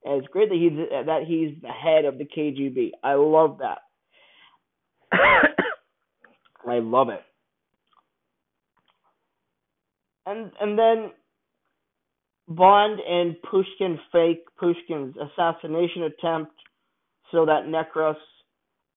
And 0.03 0.19
it's 0.19 0.31
great 0.31 0.49
that 0.49 0.55
he's 0.55 1.05
that 1.05 1.23
he's 1.27 1.61
the 1.61 1.69
head 1.69 2.05
of 2.05 2.17
the 2.17 2.25
KGB. 2.25 2.91
I 3.03 3.13
love 3.13 3.59
that. 3.59 3.79
I 6.67 6.79
love 6.79 7.09
it. 7.09 7.21
And 10.25 10.51
and 10.59 10.77
then 10.77 11.11
Bond 12.47 12.99
and 12.99 13.35
Pushkin 13.43 13.99
fake 14.11 14.45
Pushkin's 14.59 15.15
assassination 15.17 16.03
attempt 16.03 16.53
so 17.31 17.45
that 17.45 17.65
Necros, 17.67 18.15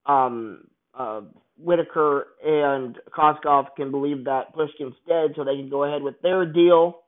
um, 0.07 0.65
uh, 0.95 1.23
Whitaker, 1.59 2.29
and 2.45 2.97
Koskov 3.17 3.69
can 3.77 3.91
believe 3.91 4.25
that 4.25 4.55
Pushkin's 4.55 4.95
dead 5.09 5.33
so 5.37 5.45
they 5.45 5.57
can 5.57 5.71
go 5.71 5.85
ahead 5.85 6.03
with 6.03 6.21
their 6.23 6.47
deal, 6.47 7.01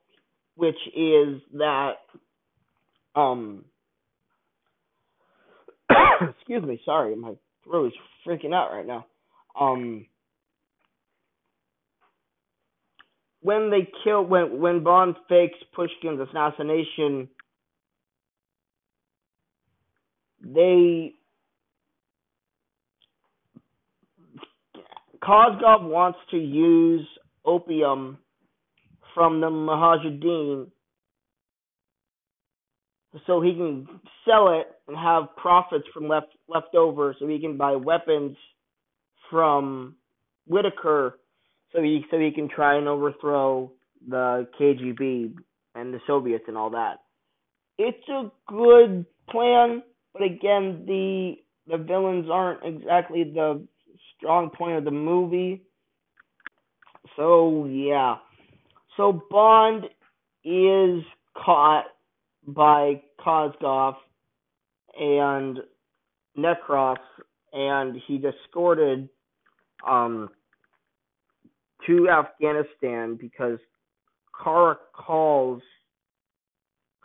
which 0.55 0.77
is 0.95 1.41
that 1.53 1.95
Um, 3.15 3.65
excuse 6.37 6.63
me, 6.63 6.81
sorry, 6.85 7.15
my 7.15 7.33
throat 7.63 7.87
is 7.87 7.93
freaking 8.27 8.53
out 8.53 8.71
right 8.71 8.85
now. 8.85 9.05
Um, 9.59 10.05
when 13.41 13.69
they 13.69 13.87
kill 14.03 14.23
when 14.23 14.59
when 14.59 14.83
Bond 14.83 15.15
fakes 15.27 15.57
Pushkin's 15.73 16.19
assassination, 16.19 17.27
they 20.43 21.13
Kozlov 25.23 25.87
wants 25.87 26.19
to 26.31 26.37
use 26.37 27.07
opium 27.45 28.17
from 29.13 29.41
the 29.41 29.47
Mujahideen 29.47 30.67
so 33.27 33.41
he 33.41 33.53
can 33.53 33.87
sell 34.25 34.59
it 34.59 34.67
and 34.87 34.95
have 34.97 35.35
profits 35.35 35.85
from 35.93 36.07
left 36.07 36.27
left 36.47 36.75
over 36.75 37.15
so 37.19 37.27
he 37.27 37.39
can 37.39 37.57
buy 37.57 37.75
weapons 37.75 38.37
from 39.29 39.95
Whitaker 40.47 41.19
so 41.73 41.81
he 41.81 42.03
so 42.11 42.19
he 42.19 42.31
can 42.31 42.49
try 42.49 42.77
and 42.77 42.87
overthrow 42.87 43.71
the 44.07 44.47
KGB 44.59 45.33
and 45.75 45.93
the 45.93 45.99
Soviets 46.07 46.45
and 46.47 46.57
all 46.57 46.71
that. 46.71 46.97
It's 47.77 48.07
a 48.09 48.31
good 48.47 49.05
plan, 49.29 49.83
but 50.13 50.23
again, 50.23 50.83
the 50.85 51.35
the 51.67 51.77
villains 51.77 52.27
aren't 52.31 52.63
exactly 52.63 53.23
the 53.23 53.65
strong 54.17 54.49
point 54.49 54.77
of 54.77 54.83
the 54.83 54.91
movie. 54.91 55.63
So 57.15 57.65
yeah. 57.65 58.15
So 58.97 59.21
Bond 59.29 59.85
is 60.43 61.03
caught 61.37 61.85
by 62.45 63.01
Kozlov 63.19 63.95
and 64.99 65.59
Necros 66.37 66.97
and 67.53 67.95
he's 68.07 68.21
escorted 68.23 69.09
um 69.87 70.29
to 71.87 72.09
Afghanistan 72.09 73.17
because 73.19 73.59
Kara 74.43 74.77
calls 74.93 75.61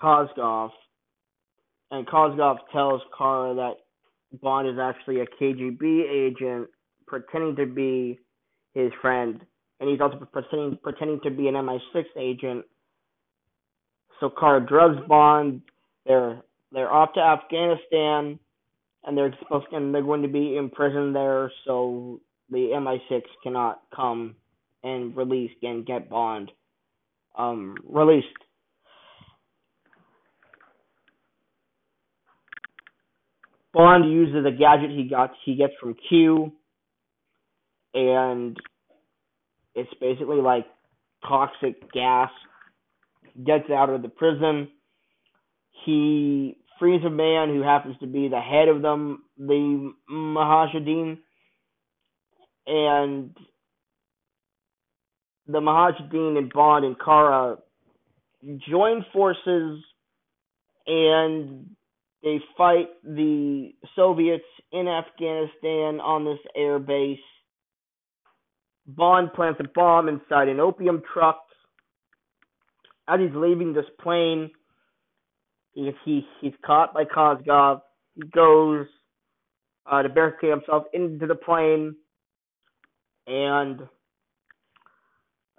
Kozlov, 0.03 0.71
and 1.91 2.07
Kozlov 2.07 2.57
tells 2.73 3.01
Kara 3.17 3.55
that 3.55 3.75
Bond 4.43 4.69
is 4.69 4.79
actually 4.79 5.21
a 5.21 5.27
KGB 5.41 6.11
agent 6.11 6.69
pretending 7.07 7.57
to 7.57 7.67
be 7.67 8.19
his 8.75 8.93
friend, 9.01 9.41
and 9.81 9.89
he's 9.89 10.01
also 10.01 10.19
pretending 10.31 10.79
pretending 10.83 11.21
to 11.23 11.31
be 11.31 11.49
an 11.49 11.55
MI6 11.55 12.05
agent. 12.19 12.65
So 14.21 14.31
Kara 14.31 14.65
drugs 14.65 14.99
Bond. 15.09 15.63
They're 16.07 16.43
they're 16.73 16.93
off 16.93 17.15
to 17.15 17.21
Afghanistan, 17.21 18.39
and 19.05 19.17
they're 19.17 19.35
supposed 19.39 19.67
and 19.73 19.95
they're 19.95 20.03
going 20.03 20.23
to 20.23 20.29
be 20.29 20.57
imprisoned 20.57 21.15
there. 21.15 21.51
So 21.65 22.21
the 22.51 22.71
MI6 22.75 23.23
cannot 23.43 23.83
come 23.95 24.37
and 24.87 25.17
release 25.17 25.51
and 25.63 25.85
get 25.85 26.09
Bond 26.09 26.53
um, 27.37 27.75
released. 27.85 28.27
Bond 33.75 34.11
uses 34.11 34.47
a 34.47 34.57
gadget 34.57 34.91
he 34.91 35.09
got 35.11 35.33
he 35.45 35.57
gets 35.57 35.75
from 35.81 35.97
Q, 36.09 36.53
and 37.93 38.57
it's 39.75 39.93
basically 40.01 40.41
like 40.41 40.67
toxic 41.29 41.93
gas. 41.93 42.31
Gets 43.45 43.69
out 43.69 43.91
of 43.91 44.01
the 44.01 44.09
prison. 44.09 44.69
He 45.85 46.57
frees 46.79 47.03
a 47.05 47.11
man 47.11 47.49
who 47.51 47.63
happens 47.63 47.97
to 48.01 48.07
be 48.07 48.29
the 48.29 48.41
head 48.41 48.69
of 48.69 48.81
them, 48.81 49.25
the 49.37 49.93
Mujahideen, 50.11 51.19
and 52.67 53.37
the 55.49 55.61
Mujahideen 55.61 56.39
and 56.39 56.53
Bond 56.53 56.85
and 56.85 56.97
Kara 56.99 57.57
join 58.69 59.05
forces 59.13 59.83
and 60.87 61.67
they 62.23 62.41
fight 62.57 62.89
the 63.05 63.73
Soviets 63.95 64.45
in 64.73 64.89
Afghanistan 64.89 66.01
on 66.01 66.25
this 66.25 66.39
air 66.57 66.79
base. 66.79 67.19
Bond 68.87 69.33
plants 69.33 69.61
a 69.61 69.69
bomb 69.75 70.09
inside 70.09 70.49
an 70.49 70.61
opium 70.61 71.03
truck. 71.13 71.41
As 73.09 73.21
he's 73.21 73.35
leaving 73.35 73.73
this 73.73 73.85
plane, 74.01 74.51
he, 75.73 75.93
he 76.05 76.27
he's 76.41 76.53
caught 76.65 76.95
by 76.95 77.05
Kozlov. 77.05 77.83
He 78.15 78.23
goes 78.29 78.87
uh, 79.91 80.03
to 80.03 80.09
barricade 80.09 80.51
himself 80.51 80.85
into 80.93 81.27
the 81.27 81.35
plane, 81.35 81.95
and 83.27 83.81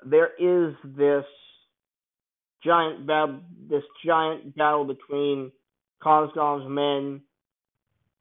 there 0.09 0.29
is 0.39 0.75
this 0.83 1.25
giant 2.63 3.07
battle, 3.07 3.41
this 3.69 3.83
giant 4.05 4.55
battle 4.55 4.85
between 4.85 5.51
Kozlov's 6.03 6.69
men 6.69 7.21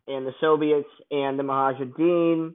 and 0.09 0.27
the 0.27 0.33
Soviets 0.40 0.88
and 1.11 1.38
the 1.38 1.42
Mujahideen. 1.42 2.55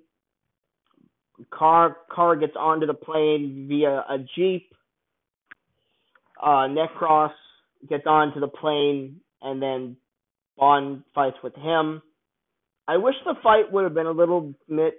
Car 1.50 1.98
car 2.12 2.36
gets 2.36 2.54
onto 2.58 2.86
the 2.86 2.94
plane 2.94 3.66
via 3.68 4.04
a 4.10 4.18
jeep. 4.36 4.74
Uh, 6.42 6.68
gets 7.90 8.06
onto 8.06 8.40
the 8.40 8.48
plane 8.48 9.20
and 9.42 9.62
then 9.62 9.98
Bond 10.58 11.04
fights 11.16 11.38
with 11.44 11.56
him. 11.56 12.02
I 12.88 12.98
wish 12.98 13.16
the 13.26 13.36
fight 13.42 13.72
would 13.72 13.84
have 13.84 13.94
been 13.94 14.06
a 14.06 14.12
little 14.12 14.54
bit 14.68 14.96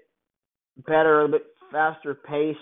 better, 0.87 1.23
a 1.23 1.29
bit 1.29 1.47
faster 1.71 2.15
paced 2.15 2.59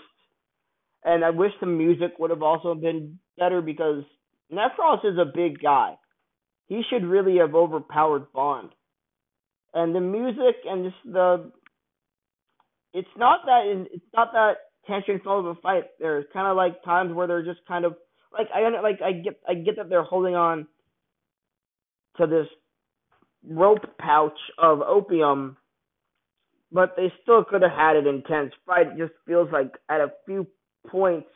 and 1.03 1.25
I 1.25 1.29
wish 1.31 1.51
the 1.59 1.67
music 1.67 2.13
would 2.19 2.29
have 2.29 2.43
also 2.43 2.75
been 2.75 3.19
better 3.37 3.61
because 3.61 4.03
Necros 4.51 5.03
is 5.05 5.17
a 5.17 5.25
big 5.25 5.61
guy. 5.61 5.95
He 6.67 6.83
should 6.89 7.03
really 7.03 7.37
have 7.37 7.55
overpowered 7.55 8.31
Bond. 8.33 8.69
And 9.73 9.95
the 9.95 9.99
music 9.99 10.55
and 10.65 10.85
just 10.85 11.13
the 11.13 11.51
it's 12.93 13.07
not 13.17 13.39
that 13.45 13.85
it's 13.91 14.05
not 14.13 14.33
that 14.33 14.53
tension 14.85 15.19
of 15.25 15.45
a 15.45 15.55
fight. 15.55 15.85
There's 15.99 16.25
kind 16.33 16.47
of 16.47 16.57
like 16.57 16.83
times 16.83 17.13
where 17.13 17.27
they're 17.27 17.45
just 17.45 17.65
kind 17.67 17.85
of 17.85 17.95
like 18.33 18.47
I 18.53 18.61
like 18.81 19.01
I 19.01 19.13
get 19.13 19.39
I 19.47 19.53
get 19.53 19.77
that 19.77 19.89
they're 19.89 20.03
holding 20.03 20.35
on 20.35 20.67
to 22.17 22.27
this 22.27 22.47
rope 23.47 23.97
pouch 23.97 24.37
of 24.57 24.81
opium, 24.81 25.57
but 26.71 26.95
they 26.97 27.11
still 27.21 27.43
could 27.43 27.61
have 27.61 27.71
had 27.71 27.95
an 27.95 28.07
intense 28.07 28.53
fight. 28.65 28.87
It 28.87 28.97
just 28.97 29.13
feels 29.25 29.49
like 29.51 29.71
at 29.89 30.01
a 30.01 30.11
few 30.25 30.47
points, 30.87 31.27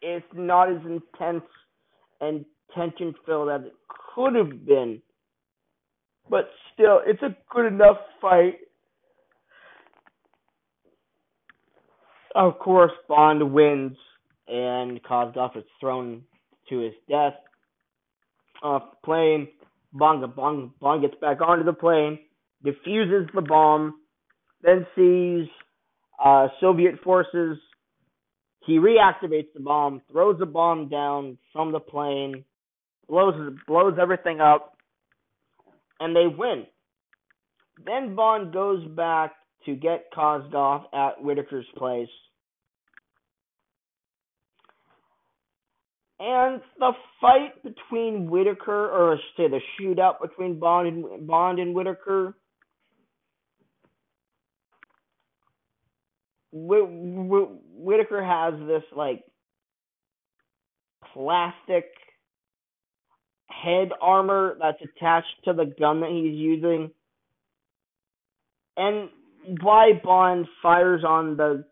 it's 0.00 0.26
not 0.34 0.70
as 0.70 0.80
intense 0.84 1.44
and 2.20 2.44
tension 2.74 3.14
filled 3.26 3.50
as 3.50 3.62
it 3.62 3.74
could 4.14 4.34
have 4.34 4.66
been. 4.66 5.00
But 6.28 6.50
still, 6.72 7.00
it's 7.06 7.22
a 7.22 7.36
good 7.50 7.66
enough 7.66 7.98
fight. 8.20 8.56
Of 12.34 12.58
course, 12.58 12.92
Bond 13.08 13.52
wins, 13.52 13.96
and 14.48 15.02
Kozlov 15.02 15.56
is 15.56 15.64
thrown 15.80 16.22
to 16.68 16.78
his 16.78 16.94
death 17.08 17.34
off 18.62 18.82
the 18.90 18.96
plane. 19.04 19.48
Bond, 19.92 20.34
Bond, 20.34 20.70
Bond 20.80 21.02
gets 21.02 21.14
back 21.20 21.40
onto 21.40 21.64
the 21.64 21.72
plane, 21.72 22.18
defuses 22.64 23.28
the 23.34 23.42
bomb, 23.42 23.96
then 24.62 24.86
sees 24.96 25.48
uh, 26.24 26.48
Soviet 26.60 26.94
forces 27.04 27.58
he 28.64 28.78
reactivates 28.78 29.52
the 29.54 29.60
bomb, 29.60 30.02
throws 30.10 30.38
the 30.38 30.46
bomb 30.46 30.88
down 30.88 31.38
from 31.52 31.72
the 31.72 31.80
plane, 31.80 32.44
blows 33.08 33.34
blows 33.66 33.94
everything 34.00 34.40
up, 34.40 34.76
and 36.00 36.14
they 36.14 36.26
win. 36.26 36.66
Then 37.84 38.14
Bond 38.14 38.52
goes 38.52 38.86
back 38.88 39.32
to 39.66 39.74
get 39.74 40.12
Kozlov 40.16 40.84
at 40.92 41.22
Whitaker's 41.22 41.66
place. 41.76 42.08
And 46.20 46.60
the 46.78 46.92
fight 47.20 47.60
between 47.64 48.30
Whitaker, 48.30 48.90
or 48.90 49.18
say 49.36 49.48
the 49.48 49.60
shootout 49.80 50.20
between 50.20 50.60
Bond 50.60 50.86
and 50.86 51.26
Bond 51.26 51.58
and 51.58 51.74
Whitaker, 51.74 52.36
Whitaker 57.82 58.22
has 58.22 58.54
this 58.66 58.84
like 58.94 59.24
plastic 61.12 61.86
head 63.48 63.90
armor 64.00 64.56
that's 64.60 64.78
attached 64.82 65.44
to 65.44 65.52
the 65.52 65.66
gun 65.78 66.00
that 66.00 66.10
he's 66.10 66.34
using. 66.34 66.90
And 68.76 69.08
why 69.60 70.00
Bond 70.02 70.46
fires 70.62 71.02
on 71.06 71.36
the 71.36 71.64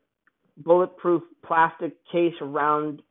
bulletproof 0.56 1.22
plastic 1.46 1.94
case 2.10 2.34
around 2.40 3.02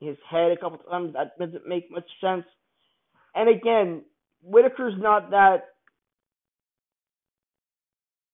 his 0.00 0.16
head 0.30 0.52
a 0.52 0.56
couple 0.56 0.78
times, 0.78 1.14
that 1.14 1.38
doesn't 1.38 1.66
make 1.66 1.90
much 1.90 2.08
sense. 2.20 2.44
And 3.34 3.48
again, 3.48 4.02
Whitaker's 4.42 4.94
not 4.96 5.30
that 5.30 5.64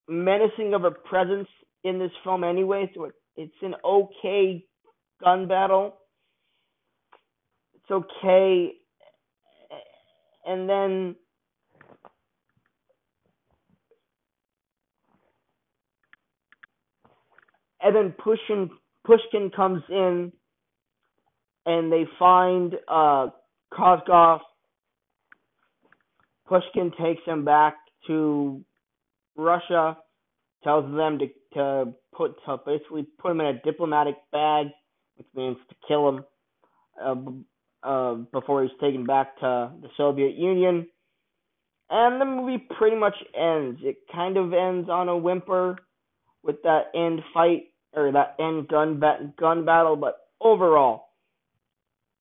menacing 0.08 0.74
of 0.74 0.84
a 0.84 0.90
presence 0.90 1.48
in 1.84 1.98
this 1.98 2.10
film 2.24 2.44
anyway, 2.44 2.90
so 2.94 3.04
it, 3.04 3.14
it's 3.40 3.62
an 3.62 3.74
okay 3.82 4.62
gun 5.24 5.48
battle. 5.48 5.94
It's 7.74 7.90
okay. 7.90 8.72
And 10.46 10.68
then 10.68 11.16
and 17.82 17.96
then 17.96 18.14
Pushkin 18.22 18.68
Pushkin 19.06 19.50
comes 19.56 19.82
in 19.88 20.32
and 21.64 21.90
they 21.90 22.04
find 22.18 22.74
uh 22.88 23.28
Koskov. 23.72 24.40
Pushkin 26.46 26.92
takes 27.00 27.22
him 27.24 27.46
back 27.46 27.76
to 28.06 28.62
Russia, 29.34 29.96
tells 30.62 30.84
them 30.94 31.18
to 31.20 31.26
to 31.54 31.92
put 32.14 32.34
to 32.46 32.58
basically 32.64 33.06
put 33.18 33.32
him 33.32 33.40
in 33.40 33.46
a 33.46 33.60
diplomatic 33.62 34.16
bag, 34.32 34.66
which 35.16 35.26
means 35.34 35.56
to 35.68 35.74
kill 35.86 36.08
him 36.08 36.24
uh, 37.02 37.86
uh, 37.86 38.14
before 38.32 38.62
he's 38.62 38.72
taken 38.80 39.04
back 39.04 39.38
to 39.40 39.70
the 39.80 39.88
Soviet 39.96 40.34
Union. 40.34 40.86
And 41.88 42.20
the 42.20 42.24
movie 42.24 42.64
pretty 42.78 42.96
much 42.96 43.16
ends. 43.36 43.80
It 43.82 43.96
kind 44.12 44.36
of 44.36 44.52
ends 44.52 44.88
on 44.88 45.08
a 45.08 45.16
whimper 45.16 45.76
with 46.42 46.62
that 46.62 46.84
end 46.94 47.20
fight 47.34 47.64
or 47.92 48.12
that 48.12 48.36
end 48.38 48.68
gun 48.68 49.00
ba- 49.00 49.32
gun 49.38 49.64
battle, 49.64 49.96
but 49.96 50.28
overall, 50.40 51.06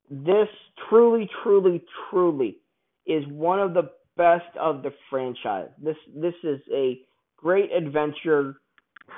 this 0.09 0.47
truly, 0.89 1.29
truly, 1.43 1.83
truly 2.09 2.57
is 3.05 3.23
one 3.27 3.59
of 3.59 3.73
the 3.73 3.91
best 4.17 4.55
of 4.59 4.81
the 4.81 4.91
franchise. 5.09 5.69
This 5.81 5.95
this 6.15 6.33
is 6.43 6.59
a 6.73 6.99
great 7.37 7.71
adventure, 7.71 8.55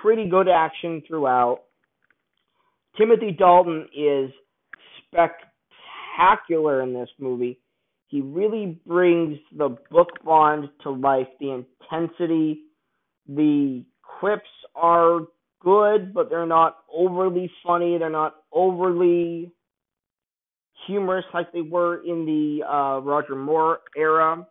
pretty 0.02 0.30
good 0.30 0.48
action 0.48 1.02
throughout. 1.08 1.62
Timothy 2.98 3.32
Dalton 3.32 3.88
is 3.96 4.32
spectacular 5.08 6.82
in 6.82 6.94
this 6.94 7.10
movie. 7.20 7.60
He 8.08 8.22
really 8.22 8.80
brings 8.86 9.38
the 9.58 9.78
book 9.90 10.10
bond 10.24 10.70
to 10.84 10.90
life. 10.92 11.28
The 11.40 11.64
intensity, 11.92 12.64
the 13.28 13.86
quips 14.20 14.50
are 14.76 15.22
good, 15.62 16.14
but 16.14 16.30
they're 16.30 16.46
not 16.46 16.80
overly 16.94 17.50
funny. 17.66 17.98
They're 17.98 18.10
not 18.10 18.36
overly 18.52 19.52
humorous 20.88 21.26
like 21.34 21.52
they 21.54 21.62
were 21.62 22.04
in 22.04 22.26
the 22.26 22.66
uh, 22.66 23.00
Roger 23.00 23.36
Moore 23.36 23.80
era. 23.96 24.46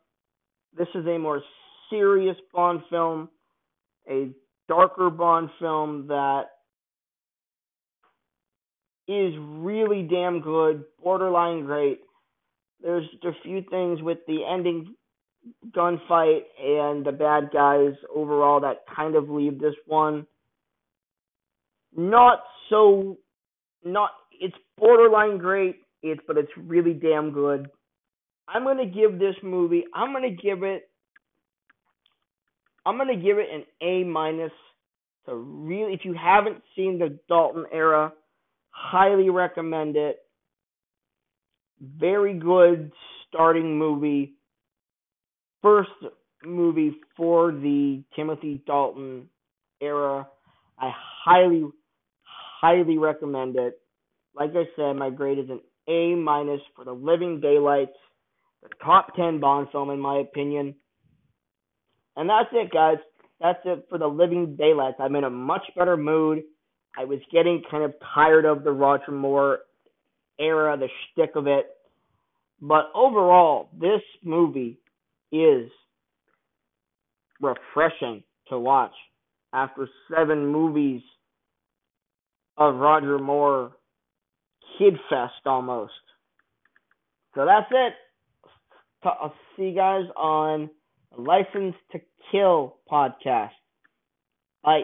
This 0.77 0.89
is 0.95 1.07
a 1.07 1.19
more 1.19 1.43
serious 1.91 2.37
Bond 2.55 2.81
film, 2.89 3.29
a 4.09 4.31
darker 4.71 5.11
Bond 5.11 5.51
film 5.59 6.07
that 6.07 6.45
is 9.09 9.35
really 9.37 10.07
damn 10.09 10.41
good, 10.41 10.85
borderline 11.03 11.65
great. 11.65 11.99
There's 12.81 13.05
a 13.25 13.33
few 13.43 13.63
things 13.69 14.01
with 14.01 14.19
the 14.29 14.45
ending 14.49 14.95
gunfight 15.77 16.43
and 16.63 17.05
the 17.05 17.13
bad 17.13 17.51
guys 17.53 17.95
overall 18.15 18.61
that 18.61 18.85
kind 18.95 19.17
of 19.17 19.29
leave 19.29 19.59
this 19.59 19.75
one 19.87 20.27
not 21.97 22.41
so 22.69 23.17
not 23.83 24.11
it's 24.39 24.55
borderline 24.77 25.39
great 25.39 25.77
it's 26.03 26.21
but 26.27 26.37
it's 26.37 26.51
really 26.59 26.93
damn 26.93 27.33
good 27.33 27.71
i'm 28.49 28.65
going 28.65 28.77
to 28.77 28.85
give 28.85 29.19
this 29.19 29.35
movie 29.43 29.85
i'm 29.95 30.13
going 30.13 30.37
to 30.37 30.43
give 30.43 30.63
it 30.63 30.90
i'm 32.87 32.99
to 32.99 33.17
give 33.17 33.39
it 33.39 33.49
an 33.53 33.65
a 33.87 34.05
minus 34.05 34.53
so 35.27 35.33
really 35.33 35.93
if 35.95 36.05
you 36.05 36.15
haven't 36.15 36.63
seen 36.77 36.99
the 36.99 37.19
dalton 37.29 37.65
era 37.73 38.13
highly 38.71 39.31
recommend 39.31 39.97
it 39.97 40.21
very 41.81 42.35
good 42.35 42.93
starting 43.29 43.79
movie 43.79 44.35
first 45.63 45.91
movie 46.45 46.97
for 47.17 47.53
the 47.53 48.03
timothy 48.17 48.63
dalton 48.67 49.29
era 49.81 50.27
i 50.79 50.91
highly 51.25 51.65
highly 52.61 52.99
recommend 52.99 53.57
it. 53.57 53.81
Like 54.35 54.51
I 54.51 54.65
said, 54.77 54.95
my 54.95 55.11
grade 55.11 55.39
is 55.39 55.51
an 55.51 55.61
A 55.89 56.15
minus 56.15 56.61
for 56.77 56.85
the 56.85 56.93
Living 56.93 57.41
Daylights, 57.41 57.97
the 58.63 58.69
top 58.85 59.17
10 59.17 59.41
Bond 59.41 59.69
film 59.73 59.91
in 59.91 59.99
my 59.99 60.19
opinion. 60.19 60.75
And 62.21 62.29
that's 62.29 62.51
it, 62.53 62.71
guys. 62.71 62.99
That's 63.41 63.61
it 63.65 63.87
for 63.89 63.97
the 63.97 64.07
Living 64.07 64.55
Daylights. 64.55 64.99
I'm 65.01 65.17
in 65.17 65.25
a 65.25 65.31
much 65.31 65.63
better 65.75 65.97
mood. 65.97 66.43
I 66.99 67.07
was 67.07 67.19
getting 67.33 67.63
kind 67.71 67.83
of 67.83 67.95
tired 68.15 68.45
of 68.45 68.63
the 68.63 68.73
Roger 68.73 69.11
Moore 69.11 69.61
era, 70.39 70.77
the 70.77 70.89
shtick 71.15 71.31
of 71.35 71.47
it. 71.47 71.71
But 72.61 72.91
overall, 72.95 73.71
this 73.81 74.03
movie 74.23 74.79
is 75.33 75.71
refreshing 77.41 78.23
to 78.51 78.59
watch 78.59 78.93
after 79.55 79.89
seven 80.15 80.47
movies 80.47 81.01
of 82.59 82.75
Roger 82.75 83.19
Moore 83.19 83.73
Kid 84.77 84.93
Fest 85.09 85.47
almost. 85.47 85.95
So 87.35 87.47
that's 87.47 87.71
it. 87.71 87.95
I'll 89.05 89.33
see 89.57 89.69
you 89.69 89.75
guys 89.75 90.05
on 90.19 90.69
License 91.17 91.75
to 91.93 92.01
Kill 92.31 92.77
podcast. 92.91 93.51
Bye. 94.63 94.83